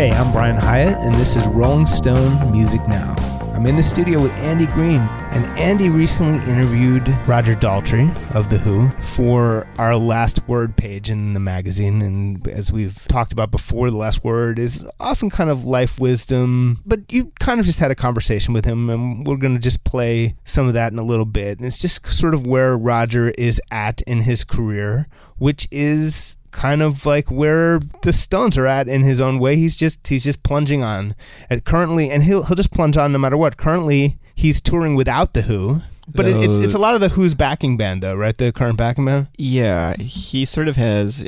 [0.00, 3.14] Hey, I'm Brian Hiatt, and this is Rolling Stone Music Now.
[3.52, 8.56] I'm in the studio with Andy Greene, and Andy recently interviewed Roger Daltrey of The
[8.56, 12.00] Who for our Last Word page in the magazine.
[12.00, 16.80] And as we've talked about before, The Last Word is often kind of life wisdom,
[16.86, 19.84] but you kind of just had a conversation with him, and we're going to just
[19.84, 21.58] play some of that in a little bit.
[21.58, 26.82] And it's just sort of where Roger is at in his career, which is kind
[26.82, 29.56] of like where the Stones are at in his own way.
[29.56, 31.14] He's just he's just plunging on.
[31.48, 33.56] And currently, and he'll he'll just plunge on no matter what.
[33.56, 35.82] Currently, he's touring without the Who.
[36.12, 38.36] But it, it's it's a lot of the Who's backing band though, right?
[38.36, 39.28] The current backing band.
[39.38, 41.26] Yeah, he sort of has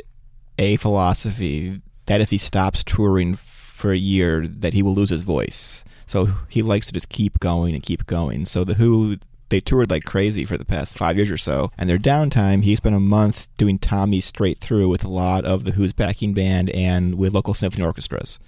[0.59, 5.21] a philosophy that if he stops touring for a year, that he will lose his
[5.21, 5.83] voice.
[6.05, 8.45] So he likes to just keep going and keep going.
[8.45, 9.17] So the Who
[9.53, 11.71] they toured like crazy for the past five years or so.
[11.77, 15.63] And their downtime, he spent a month doing Tommy straight through with a lot of
[15.63, 18.39] the Who's backing band and with local symphony orchestras.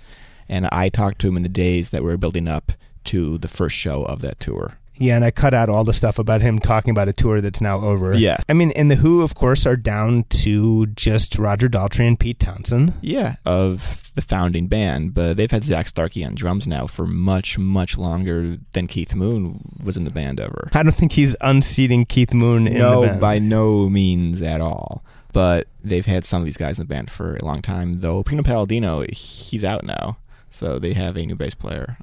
[0.49, 2.71] And I talked to him in the days that we were building up
[3.05, 4.79] to the first show of that tour.
[4.97, 7.61] Yeah, and I cut out all the stuff about him talking about a tour that's
[7.61, 8.13] now over.
[8.13, 8.37] Yeah.
[8.47, 12.39] I mean, and the Who, of course, are down to just Roger Daltrey and Pete
[12.39, 12.93] Townshend.
[13.01, 17.57] Yeah, of the founding band, but they've had Zak Starkey on drums now for much,
[17.57, 20.69] much longer than Keith Moon was in the band ever.
[20.73, 25.03] I don't think he's unseating Keith Moon in no, by no means at all.
[25.33, 28.23] But they've had some of these guys in the band for a long time, though.
[28.23, 30.17] Pino Palladino, he's out now,
[30.49, 31.97] so they have a new bass player.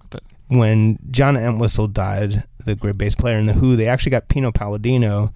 [0.49, 4.53] When John Entwistle died, the great bass player in the Who, they actually got Pino
[4.53, 5.33] Palladino,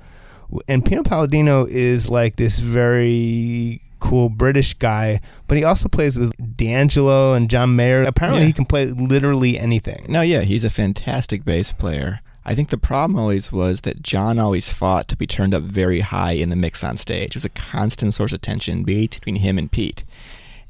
[0.68, 6.32] and Pino Palladino is like this very cool British guy, but he also plays with
[6.56, 8.04] D'Angelo and John Mayer.
[8.04, 8.46] Apparently, Yeah.
[8.48, 10.04] he can play literally anything.
[10.08, 12.20] no, yeah, he's a fantastic bass player.
[12.44, 15.98] I think the problem always was that John always fought to be turned up very
[16.00, 17.30] high in the mix on stage.
[17.30, 20.04] It was a constant source of tension between him and Pete.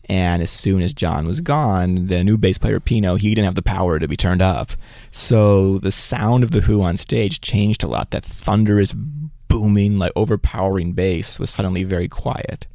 [0.09, 3.57] And as soon as John was gone, the new bass player Pino, he didn't have
[3.57, 4.73] the power to be turned up.
[5.11, 8.13] So the sound of the Who on stage changed a lot.
[8.13, 8.95] That thunderous,
[9.49, 12.67] booming, like overpowering bass was suddenly very quiet.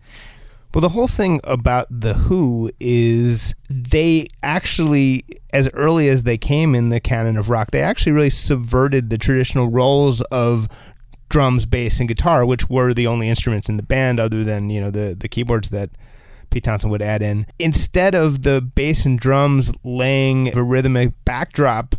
[0.74, 6.75] Well, the whole thing about the Who is they actually, as early as they came
[6.75, 10.69] in the canon of rock, they actually really subverted the traditional roles of
[11.28, 14.80] drums, bass, and guitar, which were the only instruments in the band, other than you
[14.80, 15.90] know the the keyboards that
[16.51, 17.47] Pete Townshend would add in.
[17.57, 21.95] Instead of the bass and drums laying a rhythmic backdrop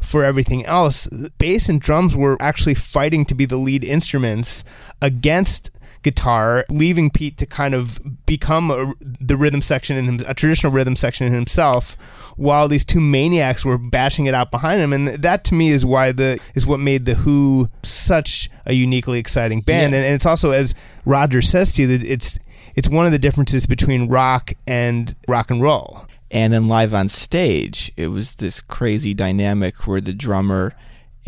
[0.00, 4.64] for everything else, bass and drums were actually fighting to be the lead instruments
[5.02, 5.70] against
[6.02, 10.72] guitar, leaving Pete to kind of become a, the rhythm section in him, a traditional
[10.72, 11.96] rhythm section in himself,
[12.36, 14.92] while these two maniacs were bashing it out behind him.
[14.92, 19.18] And that to me is why the is what made the Who such a uniquely
[19.18, 19.92] exciting band.
[19.92, 19.98] Yeah.
[19.98, 22.38] And, and it's also, as Roger says to you, that it's
[22.78, 26.06] it's one of the differences between rock and rock and roll.
[26.30, 30.74] And then live on stage, it was this crazy dynamic where the drummer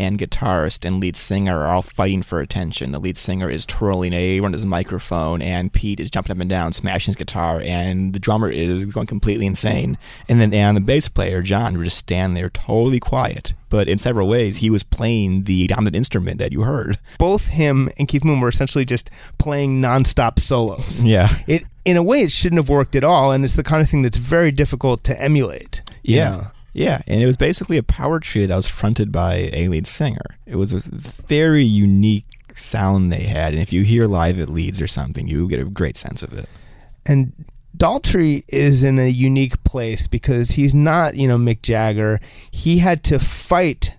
[0.01, 2.91] and guitarist and lead singer are all fighting for attention.
[2.91, 6.49] The lead singer is twirling a one his microphone, and Pete is jumping up and
[6.49, 9.99] down, smashing his guitar, and the drummer is going completely insane.
[10.29, 13.99] And then and the bass player John would just stand there totally quiet, but in
[13.99, 16.99] several ways he was playing the dominant instrument that you heard.
[17.19, 21.05] Both him and Keith Moon were essentially just playing nonstop solos.
[21.05, 21.29] Yeah.
[21.47, 23.91] It in a way it shouldn't have worked at all, and it's the kind of
[23.91, 25.83] thing that's very difficult to emulate.
[26.03, 26.31] Yeah.
[26.31, 26.47] know?
[26.73, 30.39] Yeah, and it was basically a power trio that was fronted by a lead singer.
[30.47, 34.81] It was a very unique sound they had, and if you hear live at Leeds
[34.81, 36.49] or something, you get a great sense of it.
[37.07, 37.33] And
[37.77, 42.21] Daltrey is in a unique place because he's not, you know, Mick Jagger.
[42.51, 43.95] He had to fight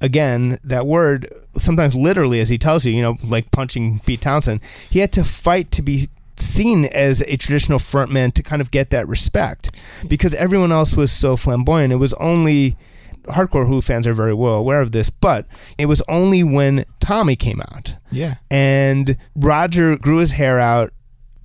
[0.00, 4.60] again that word sometimes literally as he tells you, you know, like punching Pete Townshend.
[4.88, 6.08] He had to fight to be
[6.40, 9.78] seen as a traditional frontman to kind of get that respect
[10.08, 11.92] because everyone else was so flamboyant.
[11.92, 12.76] It was only
[13.24, 15.46] hardcore Who fans are very well aware of this, but
[15.78, 18.36] it was only when Tommy came out Yeah.
[18.50, 20.92] and Roger grew his hair out,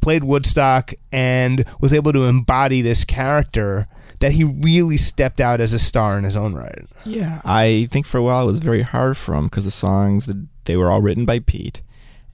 [0.02, 3.88] played Woodstock, and was able to embody this character
[4.20, 6.86] that he really stepped out as a star in his own right.
[7.06, 10.26] Yeah, I think for a while it was very hard for him because the songs
[10.28, 11.82] that they were all written by Pete,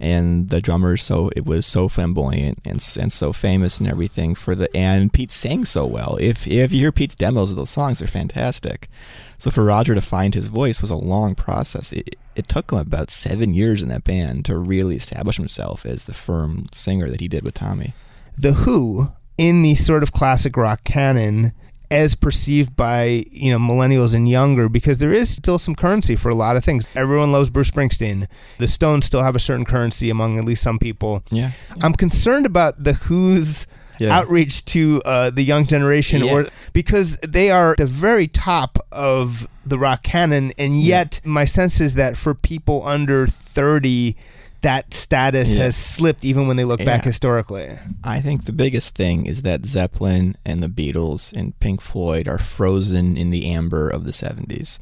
[0.02, 4.56] and the drummer so it was so flamboyant and and so famous and everything for
[4.56, 6.18] the and Pete sang so well.
[6.20, 8.90] If if you hear Pete's demos of those songs, they're fantastic.
[9.38, 11.94] So for Roger to find his voice was a long process.
[11.94, 16.06] It, it took him about seven years in that band to really establish himself as
[16.06, 17.94] the firm singer that he did with Tommy.
[18.38, 21.54] The Who, in the sort of classic rock canon,
[21.92, 26.30] as perceived by you know millennials and younger because there is still some currency for
[26.30, 26.88] a lot of things.
[26.96, 28.28] Everyone loves Bruce Springsteen.
[28.58, 31.22] The Stones still have a certain currency among at least some people.
[31.30, 31.52] Yeah.
[31.82, 33.68] I'm concerned about the Who's
[34.00, 34.18] Yeah.
[34.18, 36.32] outreach to uh, the young generation, Yeah.
[36.34, 41.80] or because they are the very top of the rock canon, and yet my sense
[41.80, 44.16] is that for people under thirty.
[44.62, 45.64] That status Yeah.
[45.64, 47.80] has slipped even when they look back historically.
[48.04, 52.38] I think the biggest thing is that Zeppelin and the Beatles and Pink Floyd are
[52.38, 54.78] frozen in the amber of the 70s.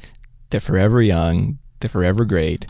[0.50, 2.66] They're forever young, they're forever great,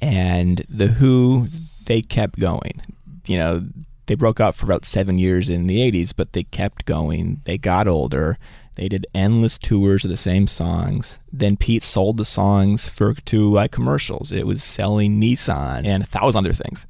[0.00, 1.48] and the Who,
[1.86, 2.80] they kept going.
[3.26, 3.66] You know,
[4.06, 7.42] they broke up for about seven years in the 80s, but they kept going.
[7.44, 8.38] They got older.
[8.80, 11.18] They did endless tours of the same songs.
[11.30, 14.32] Then Pete sold the songs for to like commercials.
[14.32, 16.86] It was selling Nissan and a thousand other things.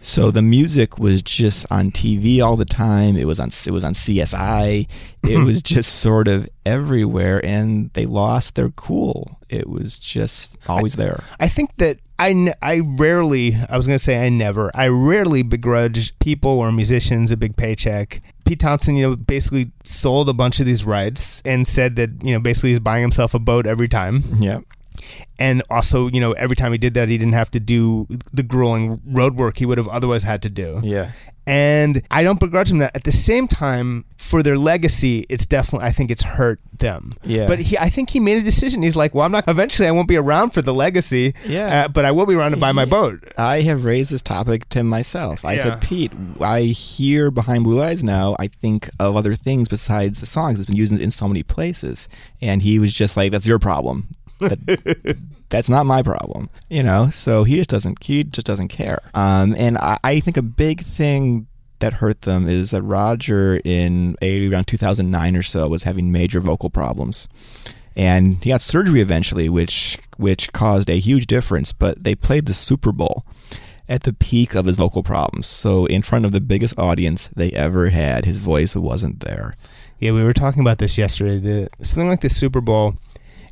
[0.00, 3.16] So the music was just on TV all the time.
[3.16, 4.88] It was on it was on CSI.
[5.24, 9.38] It was just sort of everywhere, and they lost their cool.
[9.48, 11.24] It was just always there.
[11.40, 14.88] I think that I, n- I rarely, I was going to say I never, I
[14.88, 18.22] rarely begrudge people or musicians a big paycheck.
[18.46, 22.32] Pete Townshend, you know, basically sold a bunch of these rights and said that, you
[22.32, 24.22] know, basically he's buying himself a boat every time.
[24.38, 24.60] Yeah,
[25.38, 28.42] And also, you know, every time he did that, he didn't have to do the
[28.42, 30.80] grueling road work he would have otherwise had to do.
[30.82, 31.12] yeah,
[31.46, 32.96] And I don't begrudge him that.
[32.96, 37.12] At the same time, for their legacy, it's definitely I think it's hurt them.
[37.22, 37.46] Yeah.
[37.46, 38.82] But he, I think he made a decision.
[38.82, 39.46] He's like, well, I'm not.
[39.46, 41.34] Eventually, I won't be around for the legacy.
[41.46, 41.84] Yeah.
[41.84, 43.22] Uh, but I will be around to buy my boat.
[43.36, 45.44] I have raised this topic to myself.
[45.44, 45.62] I Yeah.
[45.62, 48.34] said, Pete, I hear behind Blue Eyes now.
[48.38, 50.58] I think of other things besides the songs.
[50.58, 52.08] It's been used in so many places,
[52.40, 54.08] and he was just like, "That's your problem.
[54.40, 55.18] That,
[55.48, 57.10] that's not my problem." You know.
[57.10, 58.02] So he just doesn't.
[58.02, 58.98] He just doesn't care.
[59.14, 61.46] Um, and I, I think a big thing
[61.78, 66.70] that hurt them is that Roger in around 2009 or so was having major vocal
[66.70, 67.28] problems
[67.96, 71.72] and he got surgery eventually, which which caused a huge difference.
[71.72, 73.24] But they played the Super Bowl
[73.88, 77.52] at the peak of his vocal problems, so in front of the biggest audience they
[77.52, 79.56] ever had, his voice wasn't there.
[79.98, 81.38] Yeah, we were talking about this yesterday.
[81.38, 82.94] The something like the Super Bowl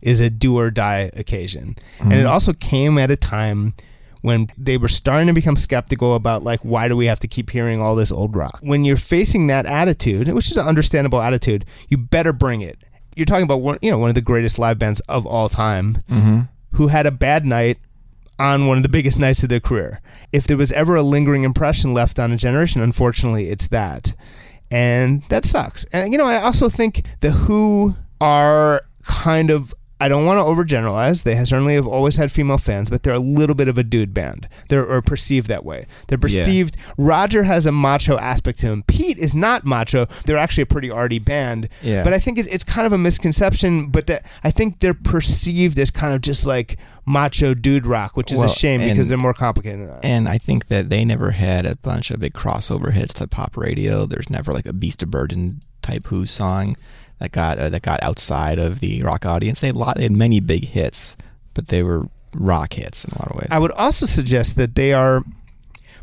[0.05, 2.29] is a do or die occasion, and it mm-hmm.
[2.29, 3.75] also came at a time
[4.21, 7.51] when they were starting to become skeptical about like why do we have to keep
[7.51, 8.59] hearing all this old rock?
[8.63, 12.79] When you're facing that attitude, which is an understandable attitude, you better bring it.
[13.17, 15.99] You're talking about one, you know, one of the greatest live bands of all time,
[16.09, 16.41] mm-hmm.
[16.77, 17.79] who had a bad night
[18.39, 20.01] on one of the biggest nights of their career.
[20.33, 24.15] If there was ever a lingering impression left on a generation, unfortunately, it's that.
[24.71, 25.85] And that sucks.
[25.93, 29.75] And, you know, I also think The Who are kind of.
[30.05, 31.23] I don't want to overgeneralize.
[31.23, 34.13] They certainly have always had female fans, but they're a little bit of a dude
[34.13, 34.49] band.
[34.69, 35.87] They're or perceived that way.
[36.09, 36.77] They're perceived.
[36.99, 38.83] Roger has a macho aspect to him.
[38.87, 40.07] Pete is not macho.
[40.27, 41.71] They're actually a pretty arty band.
[41.81, 42.05] Yeah.
[42.05, 43.87] But I think it's, it's kind of a misconception.
[43.89, 46.77] But that I think they're perceived as kind of just like
[47.07, 50.05] macho dude rock, which is Well, a shame and- because they're more complicated than that.
[50.05, 53.57] And I think that they never had a bunch of big crossover hits to pop
[53.57, 54.05] radio.
[54.05, 56.77] There's never like a Beast of Burden type Who song
[57.25, 59.61] that got uh, that got outside of the rock audience.
[59.61, 59.97] They had lot.
[59.97, 61.17] They had many big hits,
[61.55, 63.49] but they were rock hits in a lot of ways.
[63.51, 65.23] I would also suggest that they are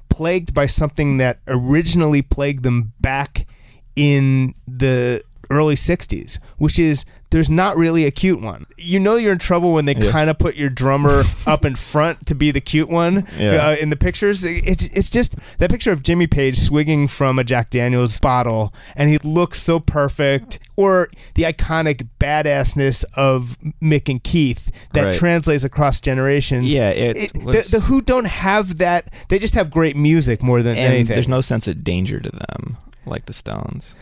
[0.10, 3.48] plagued by something that originally plagued them back
[3.96, 8.66] in the early 60s, which is there's not really a cute one.
[8.78, 10.12] You know you're in trouble when they Yeah.
[10.12, 13.68] kind of put your drummer up in front to be the cute one Yeah.
[13.70, 14.44] uh, in the pictures.
[14.44, 19.10] It's it's just that picture of Jimmy Page swigging from a Jack Daniels bottle and
[19.10, 25.16] he looks so perfect or the iconic badassness of Mick and Keith that Right.
[25.16, 26.74] translates across generations.
[26.74, 29.08] Yeah, it It- was- the, the Who don't have that.
[29.30, 31.16] They just have great music more than and anything.
[31.16, 33.96] there's no sense of danger to them, like the Stones.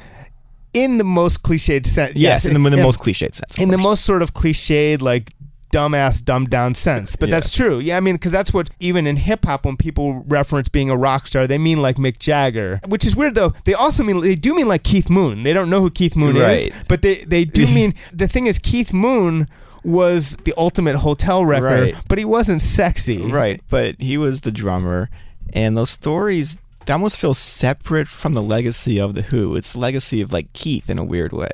[0.73, 2.15] In the most cliched sense.
[2.15, 3.57] Yes, in the, in the in- most cliched sense.
[3.57, 5.33] in the most sort of cliched like
[5.71, 9.15] dumbass dumbed down sense but that's true yeah i mean because that's what even in
[9.15, 13.15] hip-hop when people reference being a rock star they mean like mick jagger which is
[13.15, 15.91] weird though they also mean they do mean like keith moon they don't know who
[15.91, 19.47] keith moon is but they, they do mean the thing is keith moon
[19.83, 21.95] was the ultimate hotel wrecker Right.
[22.07, 25.11] but he wasn't sexy Right, but he was the drummer,
[25.53, 29.55] and those stories they almost feels separate from the legacy of the Who.
[29.55, 31.49] It's the legacy of like Keith in a weird way.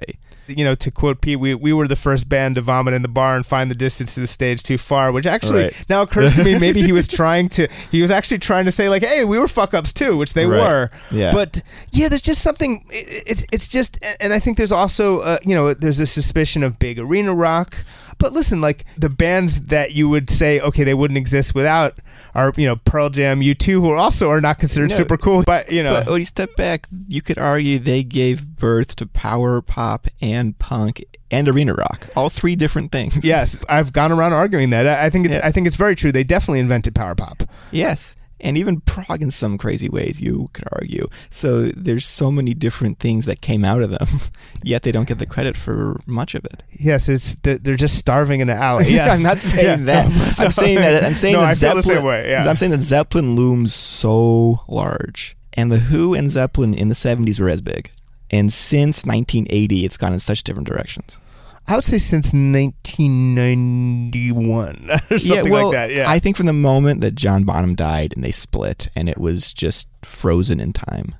[0.47, 3.07] you know, to quote Pete, we, we were the first band to vomit in the
[3.07, 5.85] bar and find the distance to the stage too far, which actually Right.
[5.89, 8.87] now occurs to me maybe he was trying to, he was actually trying to say,
[8.87, 10.59] like, hey, we were fuck ups too, which they Right.
[10.59, 10.91] were.
[11.11, 11.31] Yeah.
[11.31, 15.39] But yeah, there's just something, it- it's, it's just, and I think there's also, uh,
[15.43, 17.77] you know, there's a suspicion of big arena rock.
[18.17, 21.99] But listen, like the bands that you would say, okay, they wouldn't exist without
[22.33, 25.71] are, you know, Pearl Jam, U2, who also are not considered No, super cool, but,
[25.71, 25.93] you know.
[25.93, 30.57] But when you step back, you could argue they gave birth to power pop and
[30.59, 33.23] punk and arena rock, all three different things.
[33.23, 34.85] Yes, I've gone around arguing that.
[34.85, 35.45] I think it's Yeah.
[35.45, 36.11] I think it's very true.
[36.11, 37.43] They definitely invented power pop.
[37.71, 38.15] Yes.
[38.45, 41.07] And even prog in some crazy ways, you could argue.
[41.31, 44.07] So there's so many different things that came out of them,
[44.63, 46.61] yet they don't get the credit for much of it.
[46.71, 48.85] Yes, it's they're, they're just starving in an alley.
[48.95, 49.09] Yes.
[49.09, 50.09] I'm not saying yeah, that.
[50.09, 51.03] No, I'm no, saying that.
[51.03, 52.03] I'm saying no, that I Zeppelin.
[52.03, 52.47] Way, yeah.
[52.47, 57.39] I'm saying that Zeppelin looms so large, and the Who and Zeppelin in the '70s
[57.39, 57.89] were as big,
[58.29, 61.17] and since 1980, it's gone in such different directions.
[61.67, 65.91] I would say since 1991 or something yeah, well, like that.
[65.91, 69.17] Yeah, I think from the moment that John Bonham died and they split, and it
[69.17, 71.15] was just frozen in time.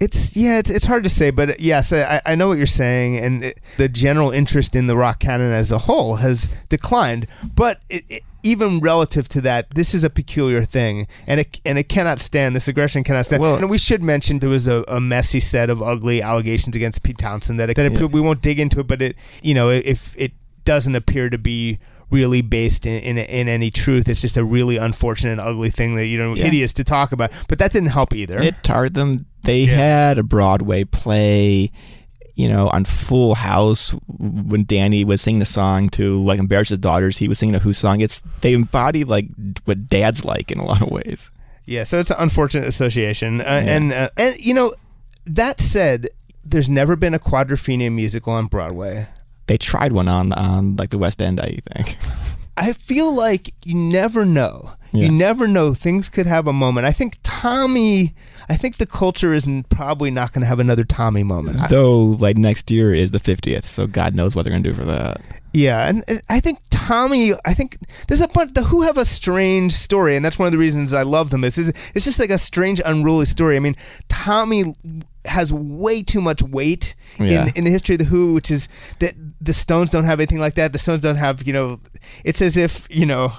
[0.00, 3.18] It's yeah, it's it's hard to say, but yes, I, I know what you're saying,
[3.18, 7.26] and it, the general interest in the rock canon as a whole has declined.
[7.54, 11.78] But it, it, even relative to that, this is a peculiar thing, and it and
[11.78, 13.42] it cannot stand this aggression cannot stand.
[13.42, 17.02] Well, and we should mention there was a, a messy set of ugly allegations against
[17.02, 18.06] Pete Townshend that, it, that yeah.
[18.06, 20.32] we won't dig into it, but it you know if it
[20.64, 21.78] doesn't appear to be
[22.10, 24.08] really based in, in, in any truth.
[24.08, 26.44] It's just a really unfortunate and ugly thing that you know yeah.
[26.44, 27.30] hideous to talk about.
[27.48, 28.40] But that didn't help either.
[28.40, 29.26] It tarred them.
[29.44, 29.76] They yeah.
[29.76, 31.70] had a Broadway play.
[32.38, 36.78] You know, on Full House, when Danny was singing the song to like embarrass his
[36.78, 38.00] daughters, he was singing a Who song.
[38.00, 39.26] It's they embody like
[39.64, 41.30] what dads like in a lot of ways.
[41.66, 43.58] Yeah, so it's an unfortunate association, uh, yeah.
[43.58, 44.72] and uh, and you know,
[45.26, 46.08] that said,
[46.44, 49.08] there's never been a Quadrophenia musical on Broadway
[49.48, 51.96] they tried one on on like the West End, I think.
[52.56, 54.74] I feel like you never know.
[54.92, 55.06] Yeah.
[55.06, 55.74] You never know.
[55.74, 56.86] Things could have a moment.
[56.86, 58.14] I think Tommy.
[58.48, 61.60] I think the culture is probably not going to have another Tommy moment.
[61.68, 64.74] Though, like next year is the fiftieth, so God knows what they're going to do
[64.74, 65.20] for that.
[65.52, 67.32] Yeah, and I think Tommy.
[67.44, 68.54] I think there's a bunch.
[68.54, 71.44] The Who have a strange story, and that's one of the reasons I love them.
[71.44, 73.56] Is it's just like a strange, unruly story.
[73.56, 73.76] I mean,
[74.08, 74.74] Tommy
[75.24, 77.46] has way too much weight yeah.
[77.46, 78.68] in in the history of the Who, which is
[79.00, 80.72] that the Stones don't have anything like that.
[80.72, 81.80] The Stones don't have, you know,
[82.24, 83.32] it's as if you know.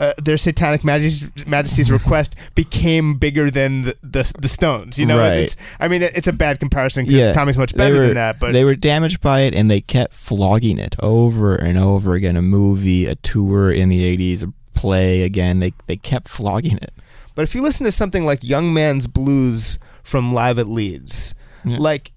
[0.00, 4.98] Uh, their satanic majesty's, majesty's request became bigger than the, the, the Stones.
[4.98, 5.40] You know, right.
[5.40, 7.32] it's I mean it's a bad comparison because yeah.
[7.32, 8.40] Tommy's much better were, than that.
[8.40, 12.38] But they were damaged by it, and they kept flogging it over and over again.
[12.38, 15.60] A movie, a tour in the '80s, a play again.
[15.60, 16.94] They they kept flogging it.
[17.34, 21.76] But if you listen to something like Young Man's Blues from Live at Leeds, yeah.
[21.78, 22.12] like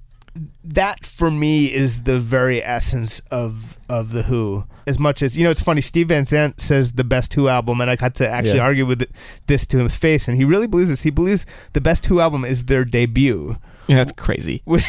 [0.64, 4.66] that for me is the very essence of of the Who.
[4.86, 5.82] As much as you know, it's funny.
[5.82, 8.64] Steve Van Zandt says the best Who album, and I got to actually yeah.
[8.64, 9.06] argue with
[9.48, 11.04] this to his face, and he really believes this.
[11.04, 13.58] He believes the best Who album is their debut.
[13.88, 14.62] Yeah, that's crazy.
[14.66, 14.86] With,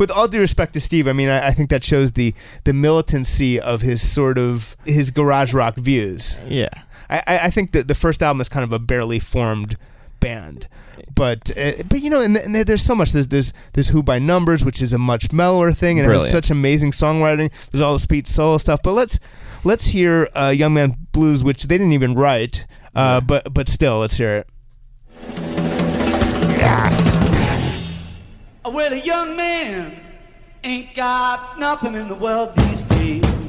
[0.00, 2.34] with all due respect to Steve, I mean, I, I, think that shows the
[2.64, 6.36] the militancy of his sort of his garage rock views.
[6.48, 6.70] Yeah,
[7.08, 9.76] I, I think that the first album is kind of a barely formed
[10.24, 10.68] band
[11.14, 13.12] but uh, but you know, and, and, there's so much.
[13.12, 16.26] There's there's there's Who by Numbers, which is a much mellower thing, and Brilliant.
[16.26, 17.52] has such amazing songwriting.
[17.70, 18.80] There's all this Pete solo stuff.
[18.82, 19.18] But let's
[19.64, 23.20] let's hear uh, Young Man Blues, which they didn't even write, uh, yeah.
[23.20, 24.48] but but still, let's hear it.
[28.64, 30.00] Well, a young man
[30.64, 33.43] ain't got nothing in the world these days.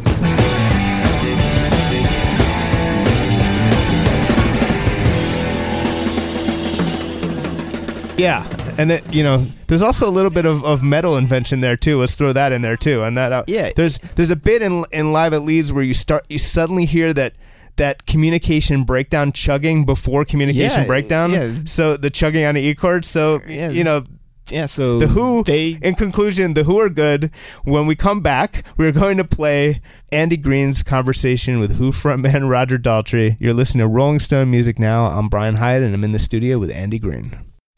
[8.17, 11.75] Yeah, and it, you know, there's also a little bit of, of metal invention there
[11.75, 11.99] too.
[11.99, 13.03] Let's throw that in there too.
[13.03, 15.93] And that uh, yeah, there's there's a bit in in live at Leeds where you
[15.93, 17.33] start you suddenly hear that
[17.75, 21.31] that communication breakdown chugging before communication yeah, breakdown.
[21.31, 21.53] Yeah.
[21.65, 23.05] So the chugging on the E chord.
[23.05, 23.69] So yeah.
[23.69, 24.03] you know.
[24.51, 25.43] Yeah, so the Who.
[25.43, 27.31] They, in conclusion, the Who are good.
[27.63, 29.81] When we come back, we're going to play
[30.11, 33.37] Andy Greene's conversation with Who frontman Roger Daltrey.
[33.39, 35.07] You're listening to Rolling Stone Music now.
[35.07, 37.44] I'm Brian Hiatt, and I'm in the studio with Andy Greene.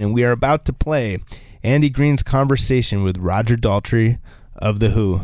[0.00, 1.18] and we are about to play
[1.62, 4.18] Andy Greene's conversation with Roger Daltrey
[4.56, 5.20] of The Who.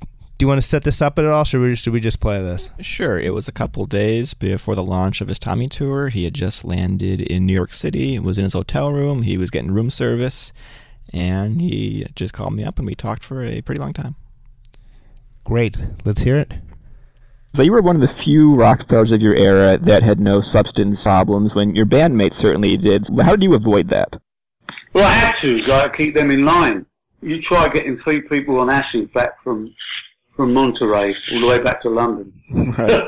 [0.00, 1.44] Do you want to set this up at all?
[1.44, 2.68] Should we, should we just play this?
[2.80, 3.18] Sure.
[3.18, 6.08] It was a couple days before the launch of his Tommy tour.
[6.08, 9.22] He had just landed in New York City, was in his hotel room.
[9.22, 10.52] He was getting room service,
[11.12, 14.16] and he just called me up, and we talked for a pretty long time.
[15.44, 15.76] Great.
[16.04, 16.52] Let's hear it.
[17.54, 20.40] So you were one of the few rock stars of your era that had no
[20.40, 23.06] substance problems when your bandmates certainly did.
[23.20, 24.08] How did you avoid that?
[24.94, 26.86] Well, I had to, I keep them in line.
[27.20, 29.74] You try getting three people on acid back from
[30.34, 32.32] from Monterey all the way back to London.
[32.50, 33.06] Right.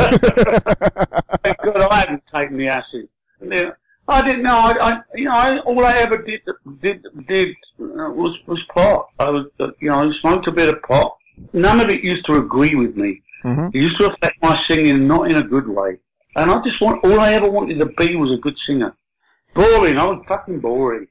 [1.43, 3.09] Thank God I hadn't taken the acid.
[3.41, 3.73] Then
[4.07, 4.55] I didn't know.
[4.55, 6.43] I, I you know, I, all I ever did
[6.83, 7.49] did did
[7.81, 9.09] uh, was was pot.
[9.19, 11.17] I was, uh, you know, I smoked a bit of pot.
[11.53, 13.23] None of it used to agree with me.
[13.45, 13.75] Mhm.
[13.75, 15.99] It used to affect my singing, not in a good way.
[16.37, 18.95] And I just want all I ever wanted to be was a good singer.
[19.55, 19.99] Boring.
[19.99, 21.07] I was fucking boring.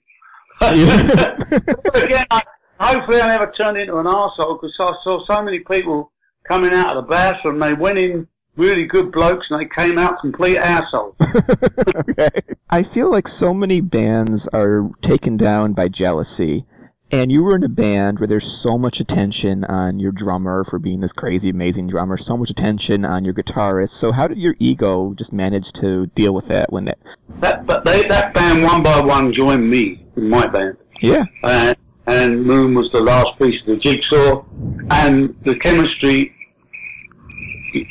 [0.60, 0.74] But
[2.04, 2.42] again, I,
[2.80, 6.12] hopefully I never turned into an arsehole because I saw so many people
[6.48, 7.60] coming out of the bathroom.
[7.60, 11.16] They went in really good blokes and they came out complete assholes.
[11.96, 12.30] okay.
[12.70, 16.66] I feel like so many bands are taken down by jealousy.
[17.14, 20.80] And you were in a band where there's so much attention on your drummer for
[20.80, 23.92] being this crazy, amazing drummer, so much attention on your guitarist.
[24.02, 26.98] So how did your ego just manage to deal with that when that?
[27.38, 30.78] That, but they, that band one by one joined me in my band.
[31.04, 31.26] Yeah.
[31.44, 31.78] and,
[32.08, 34.44] and Moon was the last piece of the jigsaw,
[34.90, 36.34] and the chemistry.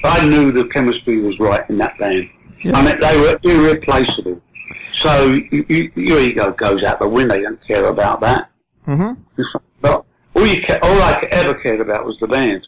[0.02, 2.28] I knew the chemistry was right in that band.
[2.64, 2.72] Yeah.
[2.74, 4.42] I mean, they were irreplaceable.
[4.94, 7.36] So you, you, your ego goes out the window.
[7.36, 8.48] You don't care about that.
[8.86, 9.42] Mm-hmm.
[9.80, 12.66] But all you ca- all I ever cared about was the band.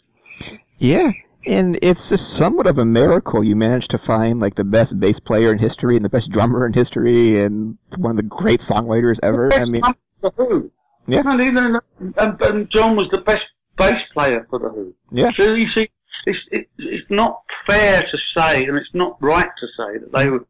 [0.78, 1.10] Yeah.
[1.46, 5.18] And it's just somewhat of a miracle you managed to find like the best bass
[5.20, 9.18] player in history and the best drummer in history and one of the great songwriters
[9.22, 9.52] ever.
[9.52, 9.82] I mean,
[10.22, 10.70] the Who.
[11.06, 11.22] Yeah.
[11.26, 11.78] And, even,
[12.16, 13.44] and, and John was the best
[13.76, 14.94] bass player for the Who.
[15.10, 15.30] yeah.
[15.36, 15.90] So you see,
[16.26, 20.30] it's, it, it's not fair to say, and it's not right to say that they
[20.30, 20.46] were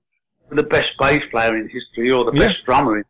[0.53, 2.49] the best bass player in history or the Yeah.
[2.49, 3.05] best drummer in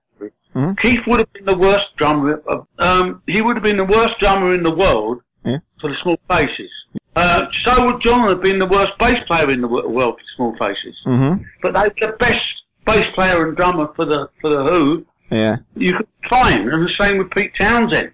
[0.55, 0.79] Mhm.
[0.79, 2.41] Keith would have been the worst drummer.
[2.47, 5.59] Of, um, he would have been the worst drummer in the world Yeah.
[5.81, 6.71] for the Small Faces.
[7.17, 10.25] Uh, so would John have been the worst bass player in the wo- world for
[10.37, 10.97] Small Faces.
[11.07, 11.43] Mm-hmm.
[11.63, 12.45] But they were the best
[12.87, 15.57] bass player and drummer for the for the Who Yeah.
[15.77, 18.11] you could find, and the same with Pete Townshend.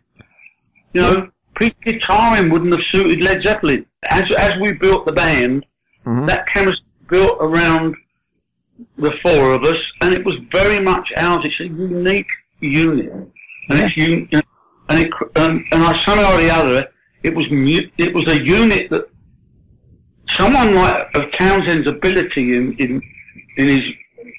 [0.92, 3.84] You know, Pete guitaring wouldn't have suited Led Zeppelin.
[4.10, 5.64] As as we built the band,
[6.06, 6.26] Mhm.
[6.28, 7.94] that chemistry built around
[8.98, 11.44] the four of us, and it was very much ours.
[11.44, 13.30] It's a unique unit, and
[13.70, 14.42] it's un-
[14.88, 16.88] and it and, and I somehow or the other,
[17.22, 19.08] it was mu- it was a unit that
[20.28, 23.02] someone like of Townshend's ability in in
[23.56, 23.82] in his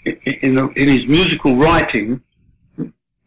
[0.05, 2.21] in, in, in his musical writing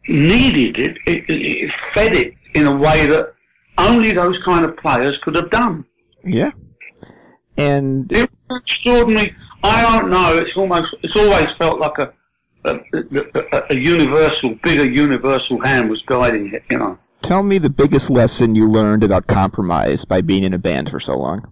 [0.07, 3.33] needed it, it, it fed it in a way that
[3.77, 5.83] only those kind of players could have done.
[6.23, 6.51] Yeah.
[7.57, 9.35] And It was extraordinary.
[9.65, 10.35] I don't know.
[10.35, 10.93] It's almost.
[11.03, 12.13] It's always felt like a
[12.65, 12.79] a,
[13.53, 16.63] a, a universal, bigger universal hand was guiding it.
[16.71, 16.97] You know.
[17.23, 20.99] tell me the biggest lesson you learned about compromise by being in a band for
[20.99, 21.51] so long.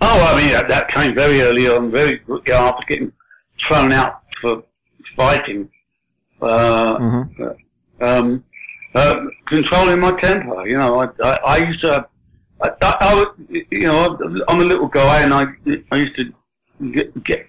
[0.00, 1.90] Oh, I mean that, that came very early on.
[1.90, 3.12] Very you know, after getting
[3.66, 4.62] thrown out for
[5.16, 5.68] fighting.
[6.40, 7.56] Uh, Mhm.
[8.00, 8.44] um,
[8.94, 9.16] uh,
[9.46, 10.66] controlling my temper.
[10.68, 12.06] You know, I, I, I used to,
[12.62, 13.30] I, I, I would,
[13.72, 14.16] you know,
[14.48, 15.46] I'm a little guy and I,
[15.90, 16.32] I used to
[16.92, 17.46] get, get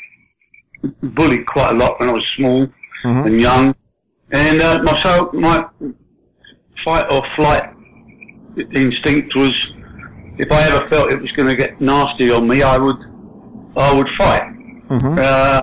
[1.01, 2.67] bullied quite a lot when I was small
[3.03, 3.25] Mhm.
[3.27, 3.75] and young.
[4.31, 5.65] And, uh, my, so my
[6.83, 7.69] fight or flight
[8.73, 9.55] instinct was,
[10.37, 12.97] if I ever felt it was going to get nasty on me, I would,
[13.77, 14.43] I would fight.
[14.89, 15.19] Mhm.
[15.19, 15.61] Uh,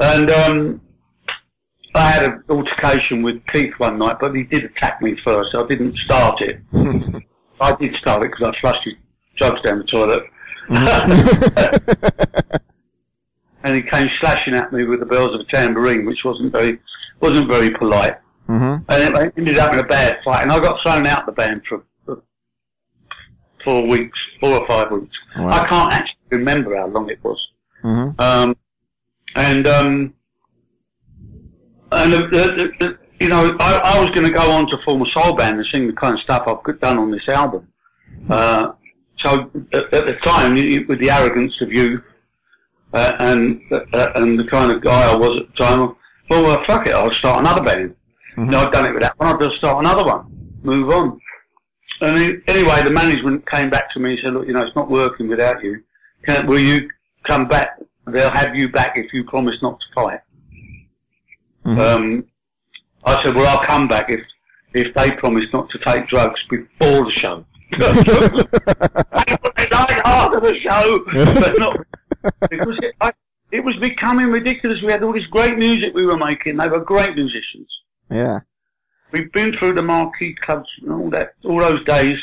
[0.00, 0.80] and um,
[1.94, 5.54] I had an altercation with Keith one night, but he did attack me first.
[5.54, 6.60] I didn't start it.
[7.60, 8.94] I did start it because I flushed his
[9.36, 10.24] drugs down the toilet.
[13.72, 16.78] and he came slashing at me with the bells of a tambourine, which wasn't very
[17.20, 18.18] wasn't very polite.
[18.48, 18.84] Mhm.
[18.88, 21.62] And it ended up in a bad fight, and I got thrown out the band
[21.68, 22.20] for, for
[23.64, 25.16] four weeks, four or five weeks.
[25.38, 25.48] Wow.
[25.48, 27.38] I can't actually remember how long it was.
[27.84, 28.20] Mhm.
[28.20, 28.56] Um,
[29.36, 30.14] and um,
[31.92, 32.12] and
[33.20, 35.66] you know, I, I was going to go on to form a soul band and
[35.66, 37.68] sing the kind of stuff I've done on this album.
[38.28, 38.72] Uh,
[39.18, 42.02] so at, at the time, you- with the arrogance of youth
[42.92, 45.96] uh, and uh, and the kind of guy I was at the time, thought,
[46.30, 47.94] well, fuck it, I'll start another band.
[48.36, 49.28] No, I've done it with that one.
[49.28, 50.26] I'll just start another one.
[50.62, 51.20] Move on.
[52.00, 54.90] And anyway, the management came back to me and said, look, you know, it's not
[54.90, 55.82] working without you.
[56.26, 56.88] Can, will you
[57.24, 57.78] come back?
[58.06, 60.20] They'll have you back if you promise not to fight.
[61.64, 61.78] Mhm.
[61.78, 62.24] Um,
[63.04, 64.20] I said, well, I'll come back if,
[64.74, 67.44] if they promise not to take drugs before the show.
[67.74, 71.86] I like after the show, but not
[72.50, 73.12] because it, I,
[73.50, 74.80] it was becoming ridiculous.
[74.82, 76.56] We had all this great music we were making.
[76.56, 77.68] They were great musicians.
[78.10, 78.40] Yeah.
[79.12, 82.18] We've been through the marquee clubs and all that, all those days.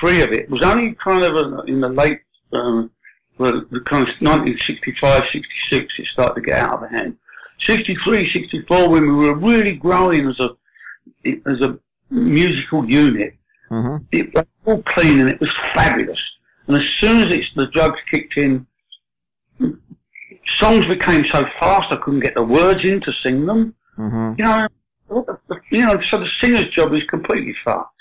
[0.00, 0.42] Three of it.
[0.42, 2.20] It was only kind of a, in the late,
[2.52, 2.90] um,
[3.38, 7.16] well, the kind of 1965, 66, it started to get out of hand.
[7.60, 10.50] 63, 64, when we were really growing as a,
[11.46, 11.78] as a
[12.10, 13.34] musical unit,
[13.70, 14.04] Mhm.
[14.12, 16.20] it was all clean and it was fabulous.
[16.66, 18.66] And as soon as it's, the drugs kicked in,
[20.48, 23.74] songs became so fast I couldn't get the words in to sing them.
[23.96, 24.68] hmm You know,
[25.08, 27.94] what the, you know, so the singer's job is completely fucked.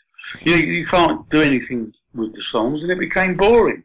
[0.43, 3.83] You you can't do anything with the songs, and it became boring.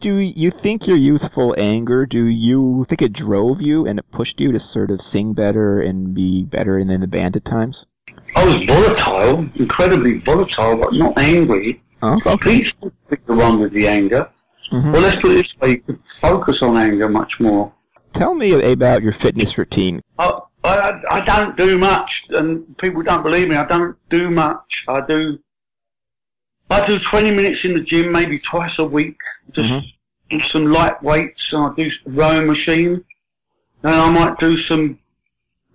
[0.00, 4.40] Do you think your youthful anger, do you think it drove you and it pushed
[4.40, 7.86] you to sort of sing better and be better in the band at times?
[8.34, 11.82] I was volatile, incredibly volatile, but not angry.
[12.02, 12.64] Oh, okay.
[13.08, 14.28] The one with the anger.
[14.72, 14.92] Mhm.
[14.92, 17.72] Well, let's put it this way: you could focus on anger much more.
[18.18, 20.02] Tell me about your fitness routine.
[20.18, 23.56] I, I, I don't do much, and people don't believe me.
[23.56, 24.84] I don't do much.
[24.88, 25.38] I do.
[26.70, 29.16] I do 20 minutes in the gym, maybe twice a week.
[29.52, 29.82] Just Mhm.
[30.30, 33.04] do some light weights, and I do rowing machine,
[33.82, 34.98] and I might do some.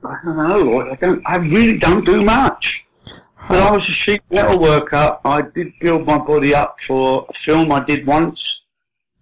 [0.04, 0.92] I don't know.
[0.92, 1.22] I don't.
[1.26, 2.84] I really don't do much.
[3.48, 7.34] When I was a sheet metal worker, I did build my body up for a
[7.46, 8.40] film I did once,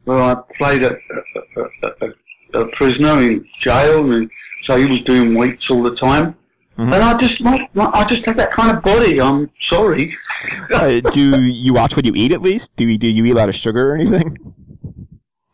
[0.06, 2.08] where I played a, a, a, a,
[2.54, 4.30] a prisoner in jail, and
[4.64, 6.36] so he was doing weights all the time.
[6.78, 6.94] Mhm.
[6.94, 9.22] And I just, I just have that kind of body.
[9.22, 10.16] I'm sorry.
[10.72, 12.70] Uh, do you watch what you eat at least?
[12.78, 14.54] Do you, do you eat a lot of sugar or anything?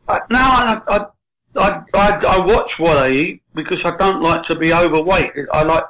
[0.08, 1.06] I, no, I, I,
[1.56, 5.32] I, I, I watch what I eat because I don't like to be overweight.
[5.52, 5.86] I like,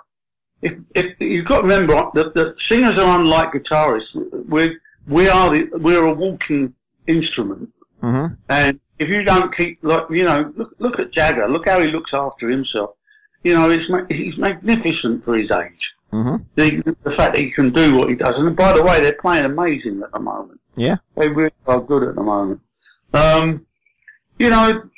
[0.61, 4.15] if, if you've got to remember that the singers are unlike guitarists.
[4.47, 6.73] We, we are the, we're a walking
[7.07, 7.69] instrument.
[8.01, 8.35] Mm-hmm.
[8.47, 11.47] And if you don't keep, like, you know, look, look at Jagger.
[11.47, 12.91] Look how he looks after himself.
[13.43, 15.93] You know, he's, ma- he's magnificent for his age.
[16.13, 16.43] Mm-hmm.
[16.55, 18.35] The, the fact that he can do what he does.
[18.37, 20.59] And by the way, they're playing amazing at the moment.
[20.75, 20.97] Yeah.
[21.17, 22.61] They really are good at the moment.
[23.13, 23.65] Um,
[24.39, 24.89] you know,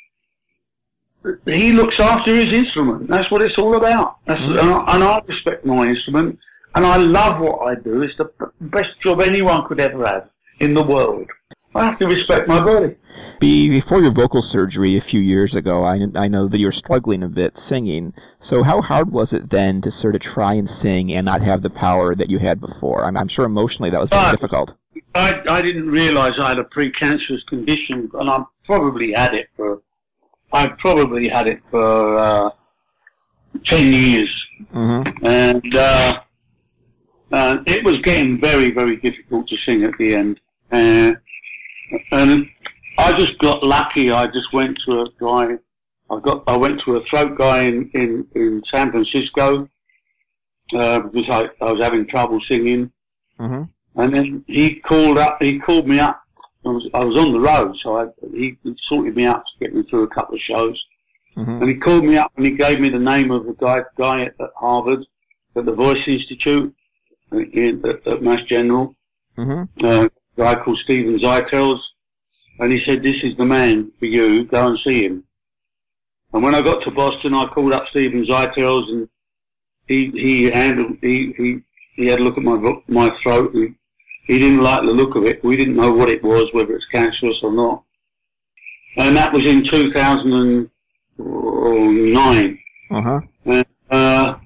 [1.44, 3.08] he looks after his instrument.
[3.08, 4.18] That's what it's all about.
[4.26, 6.38] That's, and, I, and I respect my instrument,
[6.74, 8.02] and I love what I do.
[8.02, 8.30] It's the
[8.60, 10.30] best job anyone could ever have
[10.60, 11.28] in the world.
[11.74, 12.96] I have to respect my body.
[13.40, 16.72] Be, before your vocal surgery a few years ago, I, I know that you were
[16.72, 18.12] struggling a bit singing.
[18.50, 21.62] So how hard was it then to sort of try and sing and not have
[21.62, 23.04] the power that you had before?
[23.04, 24.32] I'm, I'm sure emotionally that was very Ah.
[24.32, 24.70] difficult.
[25.14, 29.82] I, I didn't realise I had a precancerous condition, and I probably had it for,
[30.52, 32.50] I probably had it for uh,
[33.64, 34.44] ten years.
[34.74, 35.24] Mm-hmm.
[35.24, 36.20] and uh,
[37.32, 40.40] uh, it was getting very, very difficult to sing at the end.
[40.72, 41.12] Uh,
[42.12, 42.48] and
[42.98, 44.10] I just got lucky.
[44.10, 45.56] I just went to a guy.
[46.10, 46.44] I got.
[46.46, 49.68] I went to a throat guy in in, in San Francisco
[50.74, 52.90] uh, because I, I was having trouble singing.
[53.38, 53.62] Mm-hmm.
[54.00, 55.38] And then he called up.
[55.40, 56.22] He called me up.
[56.64, 59.64] I was, I was on the road, so I, he, he sorted me out to
[59.64, 60.84] get me through a couple of shows.
[61.36, 61.62] Mm-hmm.
[61.62, 64.22] And he called me up and he gave me the name of a guy, guy
[64.22, 65.06] at, at Harvard,
[65.56, 66.74] at the Voice Institute,
[67.32, 68.94] uh, in, at, at Mass General,
[69.38, 69.86] Mm-hmm.
[69.86, 71.78] uh, a guy called Stephen Zeitels.
[72.58, 75.24] And he said, this is the man for you, go and see him.
[76.32, 79.08] And when I got to Boston, I called up Stephen Zeitels and
[79.86, 81.60] he, he handled, he, he,
[81.94, 83.74] he had a look at my, my throat and
[84.26, 85.42] he didn't like the look of it.
[85.42, 87.82] We didn't know what it was, whether it's cancerous or not.
[88.98, 92.58] And that was in 2009.
[92.90, 93.20] Uh-huh.
[93.46, 94.36] And, uh,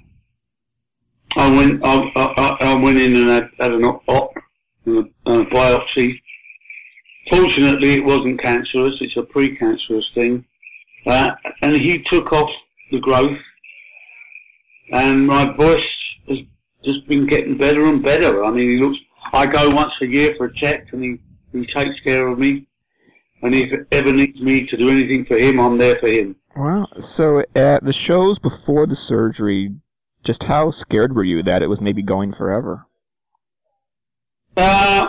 [1.36, 4.36] I went, I, I, I went in and had, had an op,
[4.84, 6.20] and a, and a biopsy.
[7.30, 9.00] Fortunately, it wasn't cancerous.
[9.00, 10.44] It's a precancerous thing.
[11.06, 11.32] Uh,
[11.62, 12.50] and he took off
[12.90, 13.38] the growth,
[14.92, 15.84] and my voice
[16.28, 16.38] has
[16.84, 18.44] just been getting better and better.
[18.44, 18.98] I mean, he looks.
[19.32, 21.18] I go once a year for a check, and he
[21.52, 22.66] he takes care of me.
[23.42, 26.36] And if it ever needs me to do anything for him, I'm there for him.
[26.56, 26.86] Wow.
[27.16, 29.74] So at the shows before the surgery,
[30.24, 32.86] just how scared were you that it was maybe going forever?
[34.56, 35.08] Uh,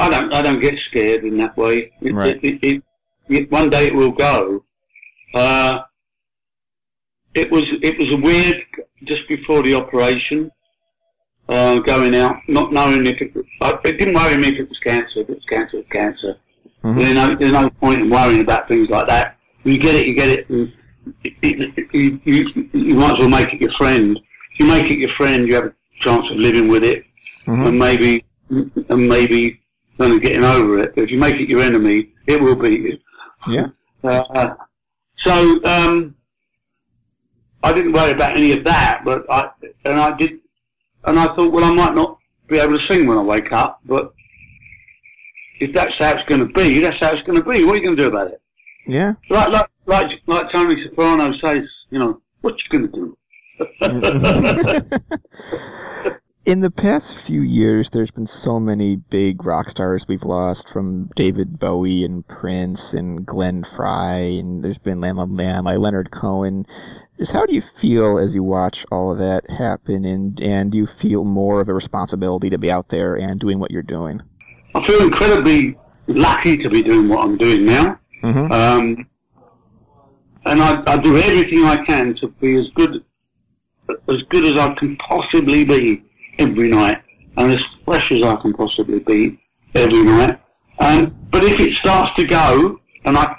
[0.00, 1.92] I don't, I don't get scared in that way.
[2.00, 2.38] It, Right.
[2.42, 2.82] it, it,
[3.28, 4.64] it, one day it will go.
[5.34, 5.80] Uh,
[7.34, 8.64] it was, it was a weird,
[9.04, 10.50] just before the operation,
[11.48, 15.20] uh, going out, not knowing if it, it didn't worry me if it was cancer.
[15.20, 16.36] If it was cancer, it was cancer.
[16.84, 17.00] Mhm.
[17.00, 19.36] There's no, there's no point in worrying about things like that.
[19.62, 20.48] When you get it, you get it.
[20.48, 20.72] And
[21.42, 24.18] you, you, you might as well make it your friend.
[24.52, 27.04] If you make it your friend, you have a chance of living with it
[27.46, 27.68] Mhm.
[27.68, 29.59] and maybe and maybe
[30.00, 30.94] of getting over it.
[30.94, 32.98] But if you make it your enemy, it will beat you.
[33.48, 33.66] Yeah.
[34.02, 34.54] Uh,
[35.26, 36.14] so um,
[37.62, 39.50] I didn't worry about any of that, but I
[39.84, 40.40] and I did,
[41.04, 43.80] and I thought, well, I might not be able to sing when I wake up,
[43.84, 44.14] but
[45.60, 47.62] if that's how it's going to be, that's how it's going to be.
[47.64, 48.40] What are you going to do about it?
[48.86, 49.12] Yeah.
[49.28, 53.16] Like like like like Tony Soprano says, you know, what you going to do?
[56.46, 61.10] in the past few years, there's been so many big rock stars we've lost, from
[61.14, 66.66] David Bowie and Prince and Glenn Frey, and there's been like Leonard Cohen.
[67.18, 70.78] Just how do you feel as you watch all of that happen, and and do
[70.78, 74.20] you feel more of a responsibility to be out there and doing what you're doing?
[74.74, 75.76] I feel incredibly
[76.06, 78.00] lucky to be doing what I'm doing now.
[78.22, 78.52] Mm-hmm.
[78.52, 79.06] Um,
[80.46, 83.04] and I, I do everything I can to be as good
[84.08, 86.02] as good as I can possibly be
[86.38, 87.02] every night,
[87.36, 89.40] and as fresh as I can possibly be
[89.74, 90.40] every night.
[90.78, 93.36] Um, but if it starts to go, and I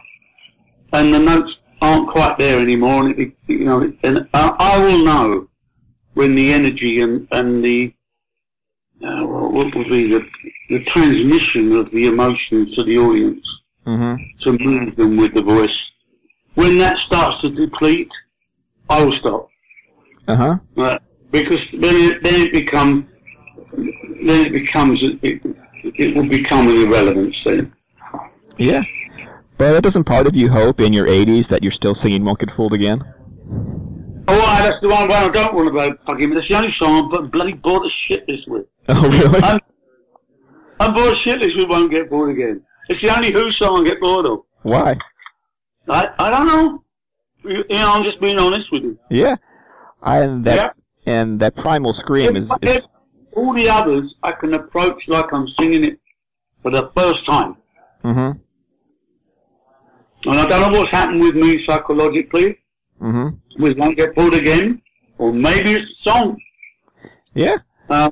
[0.93, 5.03] and the notes aren't quite there anymore, and it, you know, and I, I will
[5.03, 5.47] know
[6.13, 7.93] when the energy and and the
[9.03, 10.25] uh, what would be the
[10.69, 13.45] the transmission of the emotion to the audience
[13.87, 14.39] Mm-hmm.
[14.43, 15.75] to move them with the voice.
[16.53, 18.11] When that starts to deplete,
[18.87, 19.49] I will stop.
[20.27, 20.99] Uh huh.
[21.31, 23.05] Because then it, then it becomes
[23.73, 25.41] then it becomes it,
[25.83, 27.73] it will become an irrelevance then.
[28.57, 28.83] Yeah.
[29.57, 32.39] But that doesn't part of you hope in your 80s that you're still singing Won't
[32.39, 33.01] Get Fooled Again?
[34.27, 36.33] Oh, right, that's the one, one I don't want to go fucking.
[36.33, 38.65] That's the only song I'm bloody bored as shit this with.
[38.89, 39.41] Oh, really?
[39.43, 39.59] I'm,
[40.79, 41.69] I'm bored as shit this with.
[41.69, 42.61] Won't get bored again.
[42.89, 44.39] It's the only Who song I get bored of.
[44.63, 44.95] Why?
[45.89, 46.83] I I don't know.
[47.43, 48.97] You you know, I'm just being honest with you.
[49.09, 49.35] Yeah.
[50.03, 52.83] And that and that primal scream is, is If-
[53.33, 55.99] all the others I can approach like I'm singing it
[56.61, 57.55] for the first time.
[58.03, 58.39] mhm.
[60.25, 62.59] And I don't know what's happened with me psychologically.
[63.01, 63.39] Mhm.
[63.57, 64.81] We won't get pulled again.
[65.17, 66.37] Or maybe it's the song.
[67.33, 67.55] Yeah.
[67.89, 68.11] Uh,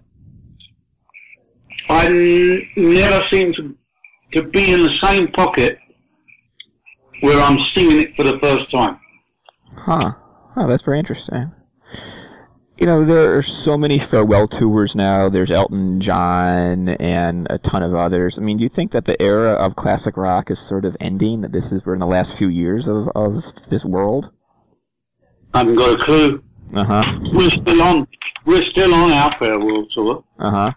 [1.90, 3.76] I n- never seem to,
[4.34, 5.78] to be in the same pocket
[7.22, 9.00] where I'm singing it for the first time.
[9.76, 10.14] Huh.
[10.56, 11.52] Oh, that's very interesting.
[12.80, 15.28] You know, there are so many farewell tours now.
[15.28, 18.36] There's Elton John and a ton of others.
[18.38, 21.42] I mean, do you think that the era of classic rock is sort of ending?
[21.42, 24.30] That this is we're in the last few years of of this world?
[25.54, 26.42] I haven't got a clue.
[26.74, 27.20] Uh huh.
[27.34, 28.08] We're still on.
[28.46, 30.24] We're still on our farewell tour.
[30.40, 30.72] Uh huh.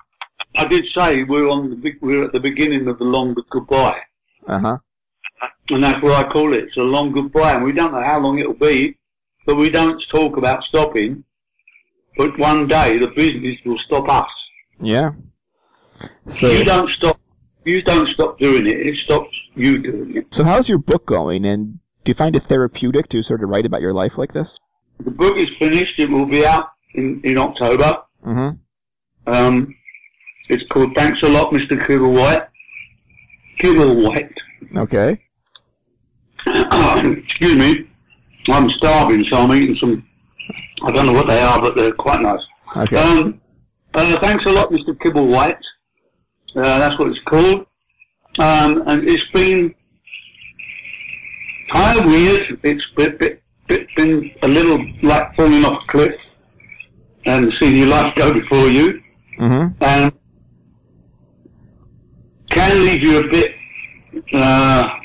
[0.57, 4.01] I did say we're on the big, we're at the beginning of the long goodbye,
[4.49, 4.79] Uh huh.
[5.71, 6.65] and that's what I call it.
[6.65, 8.99] It's a long goodbye, and we don't know how long it'll be,
[9.47, 11.23] but we don't talk about stopping.
[12.17, 14.31] But one day the business will stop us.
[14.81, 15.13] Yeah.
[16.41, 17.19] So you don't stop.
[17.65, 18.87] You don't stop doing it.
[18.87, 20.27] It stops you doing it.
[20.33, 21.45] So how's your book going?
[21.47, 24.49] And do you find it therapeutic to sort of write about your life like this?
[25.05, 25.99] The book is finished.
[25.99, 28.03] It will be out in, in October.
[28.27, 29.33] Mm-hmm.
[29.33, 29.75] Um,
[30.49, 31.79] it's called Thanks a Lot, Mr.
[31.79, 32.49] Kibblewhite.
[33.61, 34.35] Kibblewhite.
[34.77, 35.23] Okay.
[36.47, 37.89] Excuse me.
[38.49, 40.07] I'm starving, so I'm eating some.
[40.83, 42.43] I don't know what they are, but they're quite nice.
[42.77, 42.97] Okay.
[42.97, 43.41] Um,
[43.95, 44.97] uh, thanks a lot, Mr.
[44.97, 45.61] Kibblewhite.
[46.57, 47.67] Uh, that's what it's called.
[48.39, 49.75] Um, and it's been
[51.71, 52.59] kind of weird.
[52.63, 53.19] It's been,
[53.69, 56.15] been, been a little like falling off a cliff
[57.27, 59.03] and seeing your life go before you.
[59.39, 59.83] mm-hmm.
[59.83, 60.13] And
[62.51, 63.55] can leave you a bit
[64.35, 64.99] uh,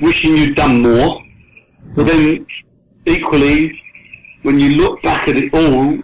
[0.00, 1.22] wishing you'd done more.
[1.94, 2.46] But then,
[3.06, 3.80] equally,
[4.42, 5.98] when you look back at it all,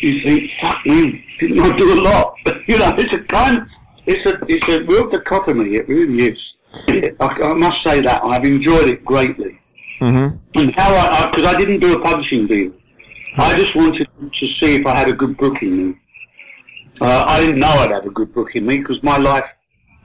[0.00, 2.34] you think, "Fuck, we did not do a lot."
[2.66, 3.66] you know, it's a kind,
[4.06, 5.74] it's a, it's a real dichotomy.
[5.74, 6.54] It really is.
[7.20, 9.58] I, I must say that I've enjoyed it greatly.
[10.00, 10.58] Mm-hmm.
[10.58, 12.72] And how I, because I, didn't do a publishing deal.
[13.36, 15.98] I just wanted to see if I had a good book in me.
[17.00, 19.44] Uh, I didn't know I'd have a good book in me because my life,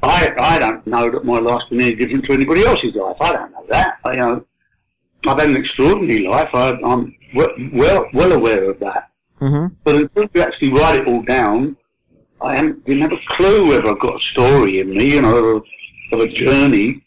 [0.03, 3.17] I, I don't know that my life's been any different to anybody else's life.
[3.19, 3.97] I don't know that.
[4.05, 4.45] I, you know,
[5.25, 6.49] I've had an extraordinary life.
[6.53, 9.10] I, I'm well, well, aware of that.
[9.41, 9.73] Mm-hmm.
[9.84, 11.77] But until you actually write it all down,
[12.41, 15.38] I haven't, didn't have a clue whether I've got a story in me, you know,
[15.38, 15.63] of,
[16.13, 17.03] of a journey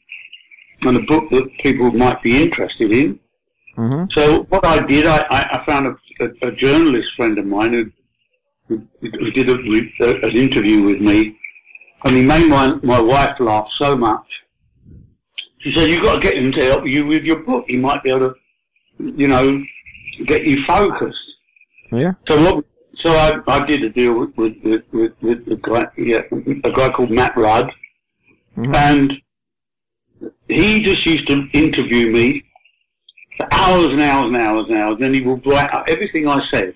[0.83, 3.18] and a book that people might be interested in.
[3.77, 4.05] Mm-hmm.
[4.11, 7.90] So what I did, I, I, found a, a, a journalist friend of mine who,
[8.68, 11.38] who, who did a, a, an interview with me,
[12.05, 14.27] and he made my, my wife laugh so much.
[15.61, 17.64] She said, you've got to get him to help you with your book.
[17.68, 18.35] He might be able to,
[18.99, 19.62] you know,
[20.25, 21.18] get you focused.
[21.92, 22.12] Yeah.
[22.29, 22.64] So what?
[22.96, 26.20] So I, I did a deal with with with, with, with a guy, yeah,
[26.64, 27.73] a guy called Matt Rudd,
[28.59, 28.77] Mhm.
[28.77, 29.23] and
[30.49, 32.44] he just used to interview me
[33.38, 34.96] for hours and hours and hours and hours.
[35.01, 36.75] Then he would write out everything I said,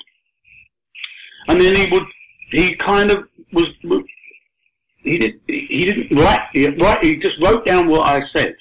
[1.49, 2.07] and then he would
[2.51, 3.68] he kind of was
[5.03, 8.57] he did he didn't write he, write, he just wrote down what I said,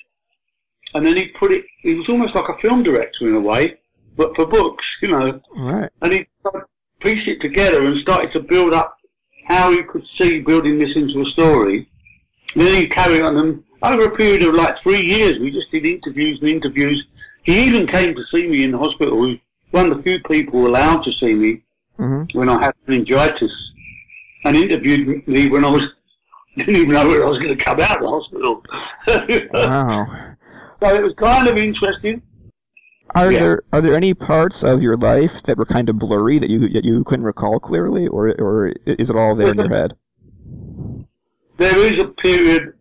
[0.94, 1.66] and then he put it.
[1.82, 3.78] He was almost like a film director in a way,
[4.18, 5.90] but for books, you know right.
[6.02, 6.28] and he
[7.00, 8.98] pieced it together and started to build up
[9.48, 11.88] how he could see building this into a story.
[12.56, 15.86] then he carried on and over a period of like three years, we just did
[15.86, 17.06] interviews and interviews.
[17.44, 19.26] He even came to see me in the hospital.
[19.26, 19.40] He was
[19.72, 21.64] one of the few people allowed to see me
[22.00, 22.38] Mm-hmm.
[22.38, 23.52] when I had meningitis
[24.46, 25.84] and interviewed me when I was
[26.58, 28.64] didn't even know where I was going to come out of the hospital.
[29.54, 30.33] Wow.
[30.84, 32.22] So it was kind of interesting.
[33.16, 33.40] Are Yeah.
[33.40, 36.68] there are there any parts of your life that were kind of blurry that you
[36.70, 39.94] that you couldn't recall clearly, or or is it all there in your head?
[41.58, 42.74] There is a period.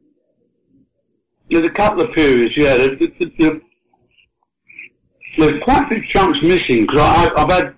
[1.51, 2.79] There's a couple of periods, yeah.
[2.79, 3.61] There, there, there,
[5.37, 7.01] there's quite a few chunks missing because
[7.37, 7.75] I've had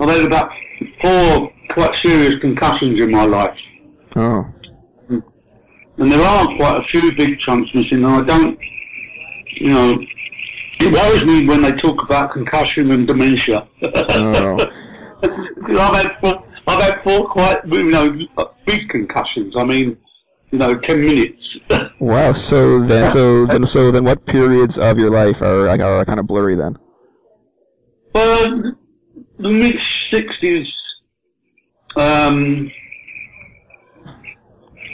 [0.00, 0.50] I've had about
[1.02, 3.58] four quite serious concussions in my life,
[4.16, 4.46] Oh.
[5.98, 8.04] And there are quite a few big chunks missing.
[8.04, 8.58] And I don't,
[9.52, 9.98] you know,
[10.80, 13.66] it worries me when they talk about concussion and dementia.
[13.82, 14.58] Oh.
[15.68, 18.18] I've had four, I've had four quite, you know,
[18.66, 19.54] big concussions.
[19.56, 19.96] I mean,
[20.50, 21.58] you know, ten minutes.
[22.00, 22.34] Wow.
[22.50, 26.26] So then, so then, so then, what periods of your life are are kind of
[26.26, 26.76] blurry then?
[28.14, 28.76] Well,
[29.38, 29.78] the mid
[30.10, 30.70] sixties,
[31.96, 32.70] um,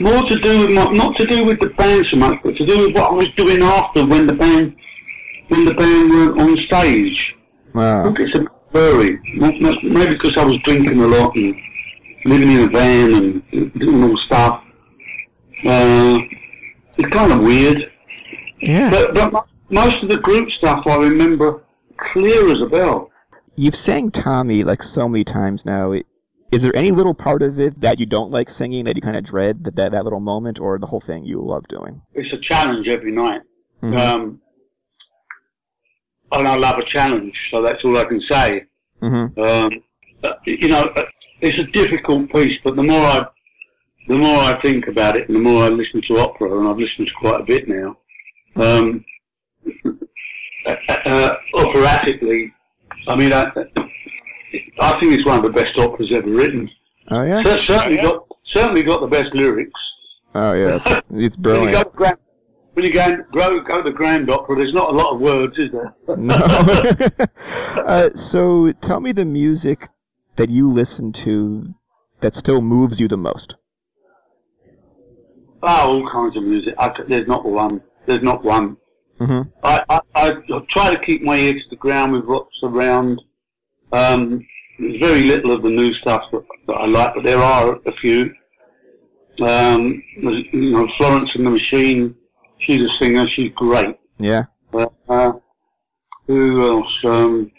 [0.01, 2.67] more to do with my, not to do with the band so much, but to
[2.67, 4.75] do with what I was doing after when the band,
[5.49, 7.37] when the band were on stage.
[7.75, 8.05] I Wow.
[8.05, 9.21] think it's a bit blurry.
[9.37, 11.55] Not- not- Maybe because I was drinking a lot and
[12.25, 13.15] living in a van
[13.53, 14.63] and doing all stuff.
[15.65, 16.19] Uh,
[16.97, 17.91] it's kind of weird.
[18.61, 18.91] Yeah.
[18.91, 21.63] But, but most of the group stuff I remember
[22.13, 23.11] clear as a bell.
[23.57, 25.93] You've sang Tommy like so many times now.
[26.53, 29.17] Is there any little part of it that you don't like singing that you kind
[29.17, 32.03] of dread that, that that little moment, or the whole thing you love doing?
[32.15, 33.43] It's a challenge every night.
[33.83, 33.99] Mhm.
[33.99, 34.41] Um,
[36.33, 38.65] and I love a challenge, so that's all I can say.
[39.03, 39.41] Mm-hmm.
[39.41, 39.83] Um,
[40.45, 40.93] you know,
[41.41, 43.27] it's a difficult piece, but the more I,
[44.09, 46.79] the more I think about it, and the more I listen to opera, and I've
[46.79, 47.97] listened to quite a bit now.
[48.57, 49.05] Um,
[50.67, 52.53] uh, uh, operatically,
[53.09, 53.51] I mean, I,
[54.81, 56.71] I think it's one of the best operas ever written.
[57.11, 57.43] Oh yeah.
[57.45, 59.81] Cer- Certainly got, certainly got the best lyrics.
[60.35, 60.79] Oh yeah.
[60.85, 61.77] It's, it's When you go brilliant.
[61.77, 62.17] to grand,
[62.75, 65.59] when you go, go, go to the grand opera, there's not a lot of words,
[65.59, 65.95] is there?
[66.17, 66.35] No.
[67.87, 69.89] uh, so tell me the music
[70.37, 71.75] that you listen to
[72.23, 73.55] that still moves you the most.
[75.63, 76.75] Oh, all kinds of music.
[76.79, 77.83] I c there's not one.
[78.07, 78.77] There's not one.
[79.21, 79.51] Mm-hmm.
[79.63, 80.37] I, I, I
[80.71, 83.21] try to keep my ear to the ground with what's around.
[83.93, 84.47] Um,
[84.79, 87.93] there's very little of the new stuff that, that I like, but there are a
[87.93, 88.33] few.
[89.41, 92.15] Um, you know, Florence and the Machine.
[92.59, 93.29] She's a singer.
[93.29, 93.97] She's great.
[94.19, 94.43] Yeah.
[94.73, 95.33] Uh, uh,
[96.27, 97.05] who else?
[97.05, 97.51] Um,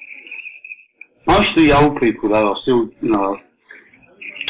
[1.27, 3.39] most of the old people, though, are still, you know,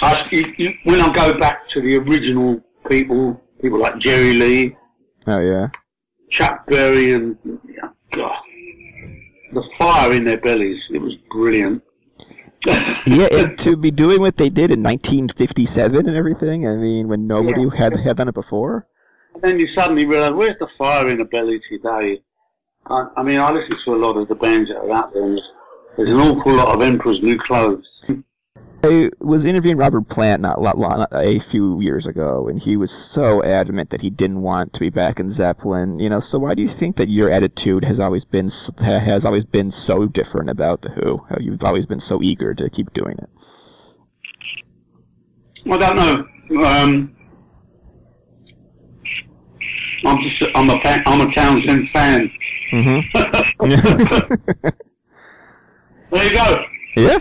[0.01, 4.75] I, you, you, when I go back to the original people, people like Jerry Lee,
[5.27, 5.67] Oh yeah.
[6.31, 8.41] Chuck Berry, and yeah, God,
[9.53, 11.83] the fire in their bellies, it was brilliant.
[13.07, 16.67] Yeah, and to be doing what they did in 1957 and everything.
[16.67, 18.85] I mean, when nobody had had done it before.
[19.41, 22.21] then you suddenly realise, where's the fire in the belly today?
[22.85, 25.23] I, I mean, I listen to a lot of the bands that are out there,
[25.23, 25.49] and there's,
[25.97, 27.87] there's an awful lot of Emperor's New Clothes.
[28.83, 33.43] I was interviewing Robert Plant not, lot, a few years ago, and he was so
[33.43, 35.99] adamant that he didn't want to be back in Zeppelin.
[35.99, 39.45] You know, so why do you think that your attitude has always been has always
[39.45, 41.21] been so different about the Who?
[41.29, 43.29] How you've always been so eager to keep doing it.
[45.71, 46.27] I don't know.
[46.65, 47.15] Um,
[50.03, 52.31] I'm just, I'm a, fan, I'm a Townshend fan.
[52.71, 54.67] Mm-hmm.
[56.11, 56.65] There you go.
[56.97, 57.19] yeah.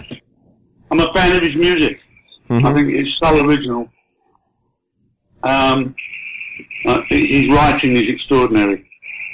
[0.91, 2.01] I'm a fan of his music.
[2.49, 2.75] I Mhm.
[2.75, 3.89] think it's so original.
[5.43, 5.95] Um,
[6.85, 8.87] uh, his writing is extraordinary.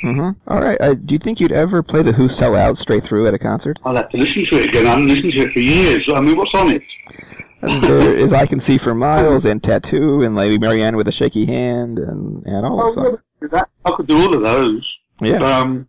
[0.03, 0.77] hmm All right.
[0.81, 3.39] Uh, do you think you'd ever play the Who sell out straight through at a
[3.39, 3.79] concert?
[3.85, 4.87] I'll have to listen to it again.
[4.87, 6.07] I haven't listened to it for years.
[6.15, 6.83] I mean, what's on it?
[7.63, 11.13] And there is I Can See for Miles and Tattoo and Lady Marianne with a
[11.13, 14.99] Shaky Hand and, and all Oh, that yeah, that- I could do all of those.
[15.23, 15.39] Yeah.
[15.39, 15.87] Um,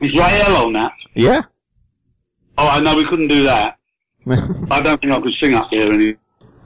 [0.00, 0.92] is Rael on that?
[1.14, 1.42] Yeah.
[2.56, 3.76] Oh, I know we couldn't do that.
[4.70, 6.16] I don't think I could sing up here any.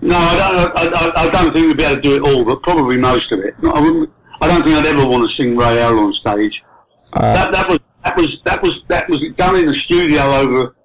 [0.00, 0.72] No, I don't.
[0.76, 3.32] I, I, I don't think we'd be able to do it all, but probably most
[3.32, 3.60] of it.
[3.62, 6.62] No, I, wouldn't, I don't think I'd ever want to sing Rael on stage.
[7.14, 10.76] Uh, that, that was that was that was that was done in the studio over.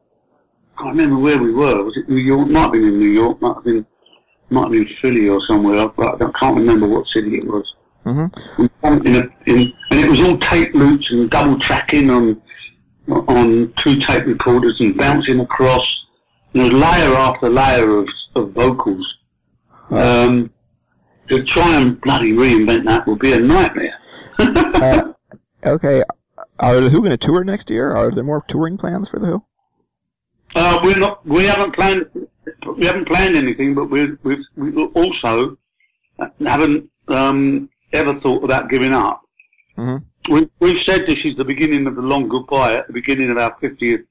[0.78, 1.84] I can't remember where we were.
[1.84, 2.48] Was it New York?
[2.48, 3.40] Might have been in New York.
[3.42, 3.86] Might have been
[4.50, 5.88] might have been Philly or somewhere.
[5.90, 7.66] But I can't remember what city it was.
[8.04, 8.26] hmm
[8.84, 12.42] in a, in, and it was all tape loops and double tracking on
[13.10, 16.03] on two tape recorders and bouncing across.
[16.62, 19.18] Know, layer after layer of, of vocals.
[19.90, 20.52] Um,
[21.30, 23.98] to try and bloody reinvent that would be a nightmare.
[24.40, 25.14] Uh,
[25.66, 26.04] okay,
[26.60, 27.92] are the Who going to tour next year?
[27.92, 29.44] Are there more touring plans for the Who?
[30.56, 31.26] Uh, we're not.
[31.26, 32.10] We haven't planned.
[32.78, 35.58] We haven't planned anything, but we we've, we also
[36.46, 39.22] haven't um, ever thought about giving up.
[39.78, 40.34] Mm-hmm.
[40.34, 43.38] We, we've said this is the beginning of the long goodbye at the beginning of
[43.38, 44.06] our 50th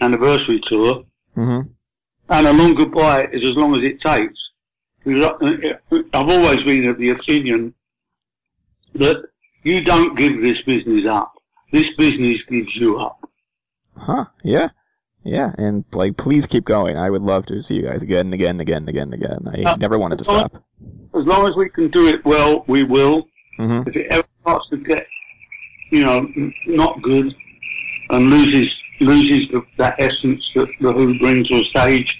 [0.00, 1.04] anniversary tour,
[1.36, 1.68] Mm-hmm.
[2.28, 4.38] And a long goodbye is as long as it takes.
[5.06, 7.74] I've always been of the opinion
[8.94, 9.22] that
[9.62, 11.32] you don't give this business up.
[11.72, 13.28] This business gives you up.
[13.96, 14.24] Huh?
[14.42, 14.68] Yeah.
[15.24, 16.96] Yeah, and like, please keep going.
[16.96, 19.14] I would love to see you guys again and again and again and again and
[19.14, 19.66] again.
[19.66, 20.54] I Uh, never wanted to stop.
[21.14, 23.26] As long as we can do it well, we will.
[23.58, 23.88] Mm-hmm.
[23.88, 25.06] if it ever starts to get,
[25.90, 26.28] you know,
[26.66, 27.34] not good
[28.10, 28.70] and loses
[29.00, 32.16] loses the, that essence that the Who brings to a stage,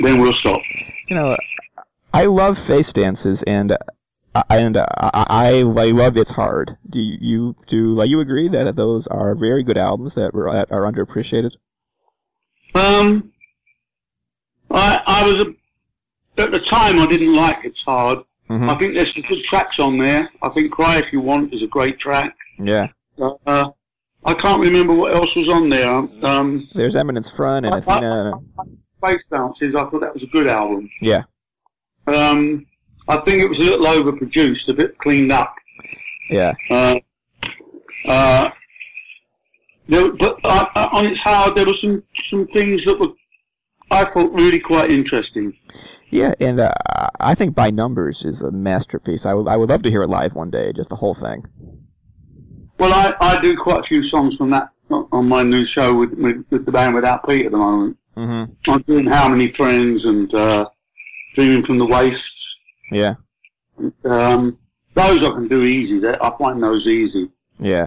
[0.00, 0.60] then we'll stop.
[1.08, 1.36] You know,
[2.12, 3.72] I love face dances, and
[4.34, 6.76] uh, and uh, I, I I love it's hard.
[6.90, 10.70] Do you, you do you agree that those are very good albums that were that
[10.72, 11.52] are underappreciated?
[12.74, 13.32] Um,
[14.70, 18.18] I I was a, at the time I didn't like It's Hard.
[18.50, 18.68] Mhm.
[18.68, 20.30] I think there's some good tracks on there.
[20.42, 22.36] I think Cry If You Want is a great track.
[22.58, 22.88] Yeah.
[23.46, 23.70] Uh,
[24.26, 25.94] I can't remember what else was on there.
[26.22, 28.32] Um, There's Eminence Front and I- Athena.
[29.04, 30.88] Face Dances, I thought that was a good album.
[31.02, 31.24] Yeah.
[32.06, 32.64] Um,
[33.06, 35.54] I think it was a little overproduced, a bit cleaned up.
[36.30, 36.52] Yeah.
[36.70, 36.96] Uh,
[38.08, 38.48] uh,
[39.88, 43.08] there, but uh, uh, on its hard, there were some some things that were
[43.90, 45.52] I thought really quite interesting.
[46.10, 46.70] Yeah, and uh,
[47.20, 49.20] I think By Numbers is a masterpiece.
[49.24, 51.44] I would I would love to hear it live one day, just the whole thing.
[52.84, 56.12] Well, I, I do quite a few songs from that on my new show with
[56.18, 57.96] with, with the band Without Pete at the moment.
[58.14, 58.70] Mm-hmm.
[58.70, 60.68] I'm doing How Many Friends and uh,
[61.34, 62.20] Dreaming from the Waist.
[62.92, 63.14] Yeah.
[64.04, 64.58] Um,
[64.92, 66.06] those I can do easy.
[66.06, 67.30] I find those easy.
[67.58, 67.86] Yeah.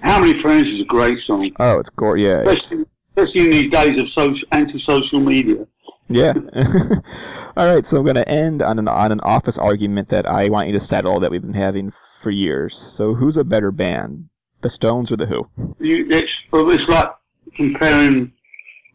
[0.00, 2.16] How Many Friends is a great song, Oh, it's gore.
[2.16, 2.42] Yeah.
[2.42, 2.84] especially,
[3.16, 5.66] especially in these days of social, anti-social media.
[6.08, 6.34] Yeah.
[7.56, 10.48] All right, so I'm going to end on an on an office argument that I
[10.50, 11.92] want you to settle that we've been having
[12.22, 12.78] for years.
[12.96, 14.28] So, who's a better band,
[14.62, 15.48] the Stones or the Who?
[15.78, 17.08] You, it's, well, it's like
[17.56, 18.32] comparing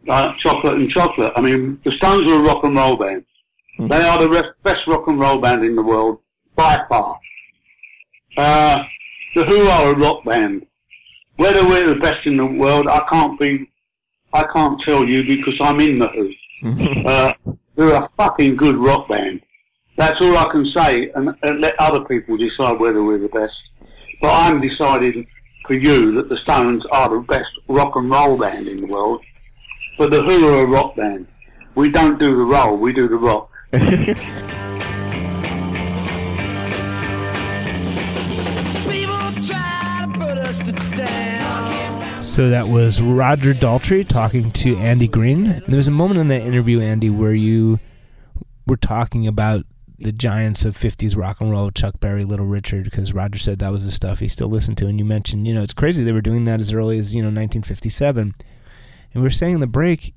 [0.08, 1.34] uh, chocolate and chocolate.
[1.36, 3.26] I mean, the Stones are a rock and roll band.
[3.80, 3.90] Mhm.
[3.90, 6.20] They are the re- best rock and roll band in the world
[6.56, 7.20] by far.
[8.38, 8.84] Uh,
[9.36, 10.66] the Who are a rock band.
[11.38, 13.70] Whether we're the best in the world, I can't be.
[14.34, 16.32] I can't tell you because I'm in the Who.
[17.06, 17.34] Uh,
[17.76, 19.42] they're a fucking good rock band.
[19.98, 23.56] That's all I can say, and, and let other people decide whether we're the best.
[24.22, 25.28] But I'm deciding
[25.66, 29.24] for you that the Stones are the best rock and roll band in the world.
[29.98, 31.28] But the Who are a rock band.
[31.76, 33.50] We don't do the roll, we do the rock.
[42.22, 45.46] So that was Roger Daltrey talking to Andy Greene.
[45.46, 47.80] And there was a moment in that interview, Andy, where you
[48.68, 49.66] were talking about
[49.98, 53.72] the giants of 50s rock and roll, Chuck Berry, Little Richard, because Roger said that
[53.72, 54.88] was the stuff he still listened to.
[54.88, 57.22] And you mentioned, you know, it's crazy they were doing that as early as, you
[57.22, 58.36] know, 1957.
[59.14, 60.14] And we were saying in the break,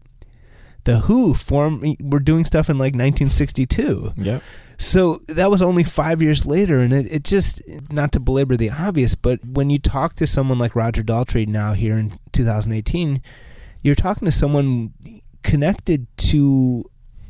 [0.84, 4.14] the Who form were doing stuff in like 1962.
[4.16, 4.42] Yep.
[4.78, 7.60] So that was only five years later, and it, it just
[7.90, 11.72] not to belabor the obvious, but when you talk to someone like Roger Daltrey now
[11.72, 13.20] here in 2018,
[13.82, 14.94] you're talking to someone
[15.42, 16.88] connected to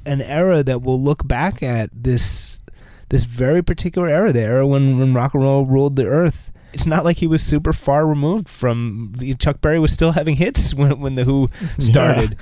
[0.08, 2.62] an era that will look back at this
[3.10, 6.52] this very particular era, the era when, when rock and roll ruled the earth.
[6.74, 10.36] It's not like he was super far removed from the, Chuck Berry was still having
[10.36, 11.48] hits when when the Who
[11.78, 12.36] started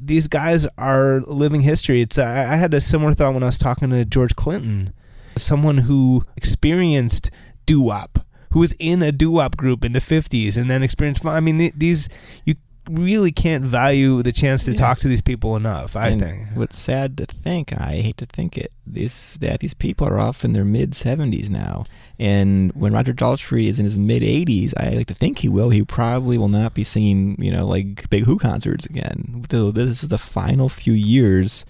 [0.00, 2.00] these guys are living history.
[2.00, 4.92] It's I, I had a similar thought when I was talking to George Clinton,
[5.36, 7.30] someone who experienced
[7.66, 11.24] doo wop, who was in a doo wop group in the '50s, and then experienced.
[11.24, 12.08] I mean, th- these
[12.44, 12.56] you
[12.90, 14.78] really can't value the chance to Yeah.
[14.78, 15.96] talk to these people enough.
[15.96, 16.48] I And think.
[16.54, 20.44] What's sad to think, I hate to think it, is that these people are off
[20.44, 21.84] in their mid 70s now.
[22.18, 25.70] And when Roger Daltrey is in his mid 80s, I like to think he will.
[25.70, 29.44] He probably will not be singing, you know, like big Who concerts again.
[29.50, 31.64] So this is the final few years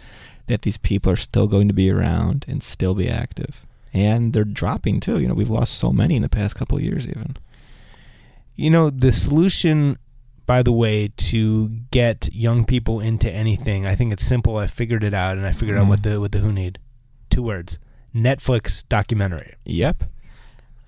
[0.47, 3.66] that these people are still going to be around and still be active.
[3.93, 5.19] And they're dropping too.
[5.21, 7.37] You know, we've lost so many in the past couple of years, even.
[8.57, 9.99] You know, the solution,
[10.49, 14.57] by the way, to get young people into anything, I think it's simple.
[14.57, 15.90] I figured it out, and I figured out Mm.
[15.90, 16.78] what the what the Who need.
[17.30, 17.78] Two words:
[18.14, 19.55] Netflix documentary.
[19.64, 20.05] Yep.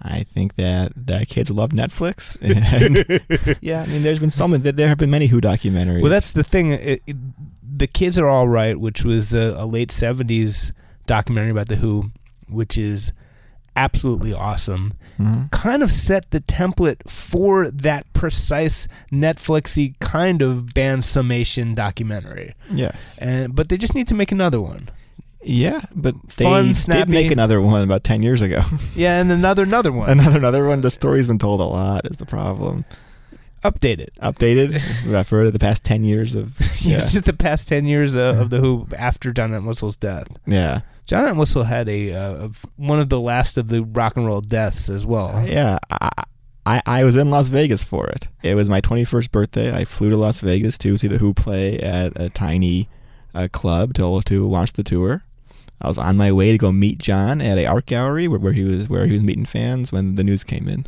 [0.02, 2.36] I think that that kids love Netflix.
[2.42, 4.50] And yeah, I mean, there's been some.
[4.52, 6.00] That there have been many Who documentaries.
[6.02, 6.72] Well, that's the thing.
[6.72, 7.16] It, it,
[7.78, 10.72] the kids are all right, which was a, a late '70s
[11.06, 12.10] documentary about the Who,
[12.48, 13.12] which is
[13.76, 14.94] absolutely awesome.
[15.18, 15.48] Mm-hmm.
[15.48, 22.54] Kind of set the template for that precise Netflixy kind of band summation documentary.
[22.70, 23.18] yes.
[23.20, 24.88] And but they just need to make another one.
[25.42, 28.62] Yeah, but they Fun, did make another one about ten years ago.
[28.94, 30.10] Yeah, and another another one.
[30.10, 30.80] another another one.
[30.82, 32.06] The story's been told a lot.
[32.06, 32.84] Is the problem
[33.64, 34.08] Updated.
[34.22, 36.92] updated for the past ten years of Yeah.
[36.92, 40.28] yeah just the past ten years uh, of the Who after John Entwistle's death.
[40.46, 40.80] yeah
[41.10, 44.88] John Entwistle had a uh, one of the last of the rock and roll deaths
[44.88, 45.44] as well.
[45.44, 45.80] yeah.
[45.90, 46.08] I,
[46.64, 48.28] I I was in Las Vegas for it.
[48.44, 49.76] It was my twenty first birthday.
[49.76, 52.88] I flew to Las Vegas to see the Who play at a tiny
[53.34, 55.24] uh, club to to launch the tour.
[55.80, 58.52] I was on my way to go meet John at a art gallery where, where
[58.52, 60.86] he was where he was meeting fans when the news came in.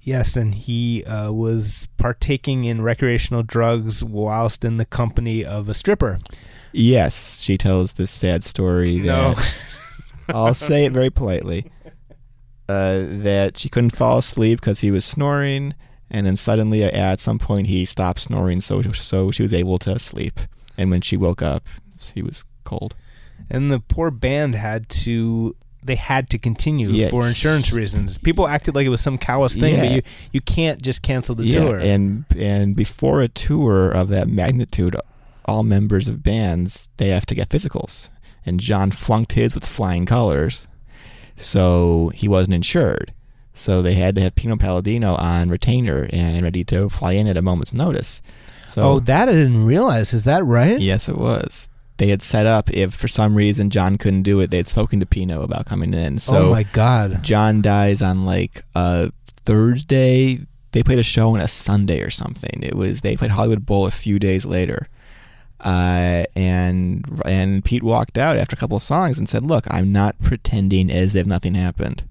[0.00, 5.74] Yes, and he uh, was partaking in recreational drugs whilst in the company of a
[5.74, 6.20] stripper.
[6.74, 9.34] Yes, she tells this sad story No.
[9.34, 9.56] that
[10.28, 11.70] I'll say it very politely.
[12.68, 15.74] Uh, that she couldn't fall asleep because he was snoring,
[16.10, 19.76] and then suddenly uh, at some point he stopped snoring, so so she was able
[19.78, 20.40] to sleep.
[20.78, 21.62] And when she woke up,
[22.14, 22.94] he was cold.
[23.50, 25.54] And the poor band had to
[25.84, 27.08] they had to continue Yeah.
[27.08, 28.16] for insurance reasons.
[28.16, 30.00] People acted like it was some callous thing, but you
[30.32, 31.78] you can't just cancel the yeah, tour.
[31.78, 34.96] and and before a tour of that magnitude,
[35.44, 38.08] all members of bands they have to get physicals,
[38.44, 40.68] and John flunked his with flying colors,
[41.36, 43.12] so he wasn't insured.
[43.54, 47.36] So they had to have Pino Palladino on retainer and ready to fly in at
[47.36, 48.20] a moment's notice.
[48.66, 50.12] So oh, that I didn't realize.
[50.12, 50.78] Is that right?
[50.78, 51.68] yes, it was.
[51.96, 54.98] They had set up if for some reason John couldn't do it, they had spoken
[54.98, 56.18] to Pino about coming in.
[56.18, 57.22] So oh my god.
[57.22, 59.12] John dies on like a
[59.44, 60.40] Thursday.
[60.72, 62.60] They played a show on a Sunday or something.
[62.64, 64.88] It was they played Hollywood Bowl a few days later,
[65.64, 69.92] uh, and and Pete walked out after a couple of songs and said, "Look, I'm
[69.92, 72.04] not pretending as if nothing happened,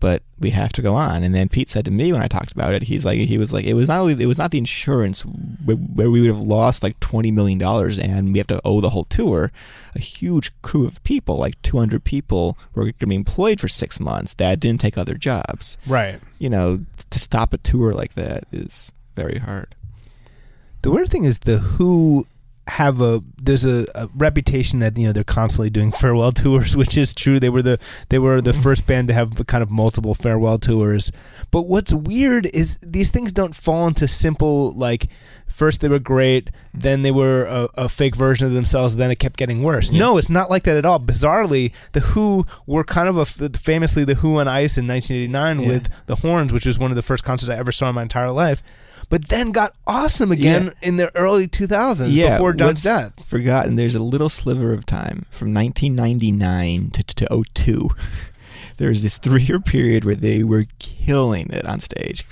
[0.00, 2.50] but we have to go on." And then Pete said to me when I talked
[2.50, 4.58] about it, he's like, he was like, it was not only it was not the
[4.58, 8.60] insurance where, where we would have lost like twenty million dollars and we have to
[8.64, 9.52] owe the whole tour.
[9.94, 14.00] A huge crew of people, like 200 people, were going to be employed for six
[14.00, 15.76] months that didn't take other jobs.
[15.86, 16.18] Right.
[16.38, 19.74] You know, to stop a tour like that is very hard.
[20.80, 22.26] The weird thing is the Who
[22.68, 26.96] have a there's a, a reputation that you know they're constantly doing farewell tours, which
[26.96, 27.40] is true.
[27.40, 28.62] They were the they were the mm-hmm.
[28.62, 31.10] first band to have kind of multiple farewell tours.
[31.50, 35.08] But what's weird is these things don't fall into simple like
[35.52, 39.18] first they were great, then they were a, a fake version of themselves, then it
[39.18, 39.92] kept getting worse.
[39.92, 40.98] No, it's not like that at all.
[40.98, 45.68] Bizarrely, the Who were kind of a famously the Who on Ice in 1989 Yeah.
[45.68, 48.02] with the Horns, which was one of the first concerts I ever saw in my
[48.02, 48.62] entire life.
[49.12, 53.28] But then got awesome again in the early 2000s before John's what's death.
[53.28, 53.76] Forgotten.
[53.76, 57.90] There's a little sliver of time from 1999 to, to 02.
[58.78, 62.24] There's this three-year period where they were killing it on stage,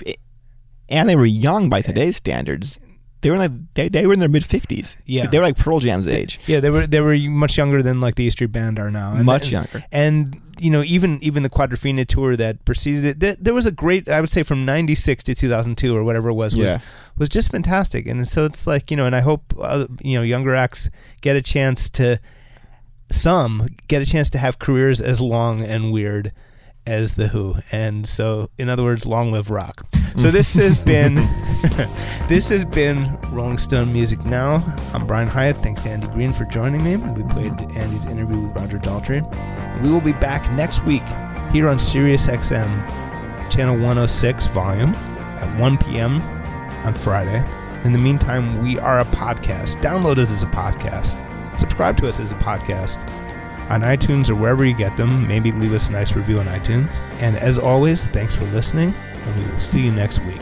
[0.89, 2.79] and they were young by today's standards.
[3.21, 4.97] They were like they, they were in their mid 50s.
[5.05, 5.27] Yeah.
[5.27, 6.39] they were like Pearl Jam's age.
[6.47, 9.13] Yeah, they were they were much younger than like the E Street Band are now.
[9.13, 9.83] And, Much and- younger.
[9.91, 13.71] And you know, even even the Quadrophenia tour that preceded it, there, there was a
[13.71, 16.77] great, I would say, from '96 to 2002 or whatever it was, was Yeah.
[17.17, 18.05] was just fantastic.
[18.07, 20.89] And so it's like you know, and I hope uh, you know younger acts
[21.21, 22.19] get a chance to
[23.11, 26.31] some get a chance to have careers as long and weird
[26.85, 27.55] as the Who.
[27.71, 29.85] And so, in other words, long live rock.
[30.17, 31.15] So this has been
[32.27, 34.63] this has been Rolling Stone Music Now.
[34.93, 35.61] I'm Brian Hiatt.
[35.61, 36.95] Thanks to Andy Greene for joining me.
[36.97, 39.21] We played Andy's interview with Roger Daltrey.
[39.83, 41.03] We will be back next week
[41.51, 46.21] here on Sirius XM, channel 106 volume at 1 p.m.
[46.85, 47.43] on Friday.
[47.83, 49.81] In the meantime, we are a podcast.
[49.81, 51.17] Download us as a podcast.
[51.57, 52.99] Subscribe to us as a podcast
[53.71, 55.27] on iTunes or wherever you get them.
[55.27, 56.93] Maybe leave us a nice review on iTunes.
[57.21, 58.93] And as always, thanks for listening,
[59.25, 60.41] and we will see you next week.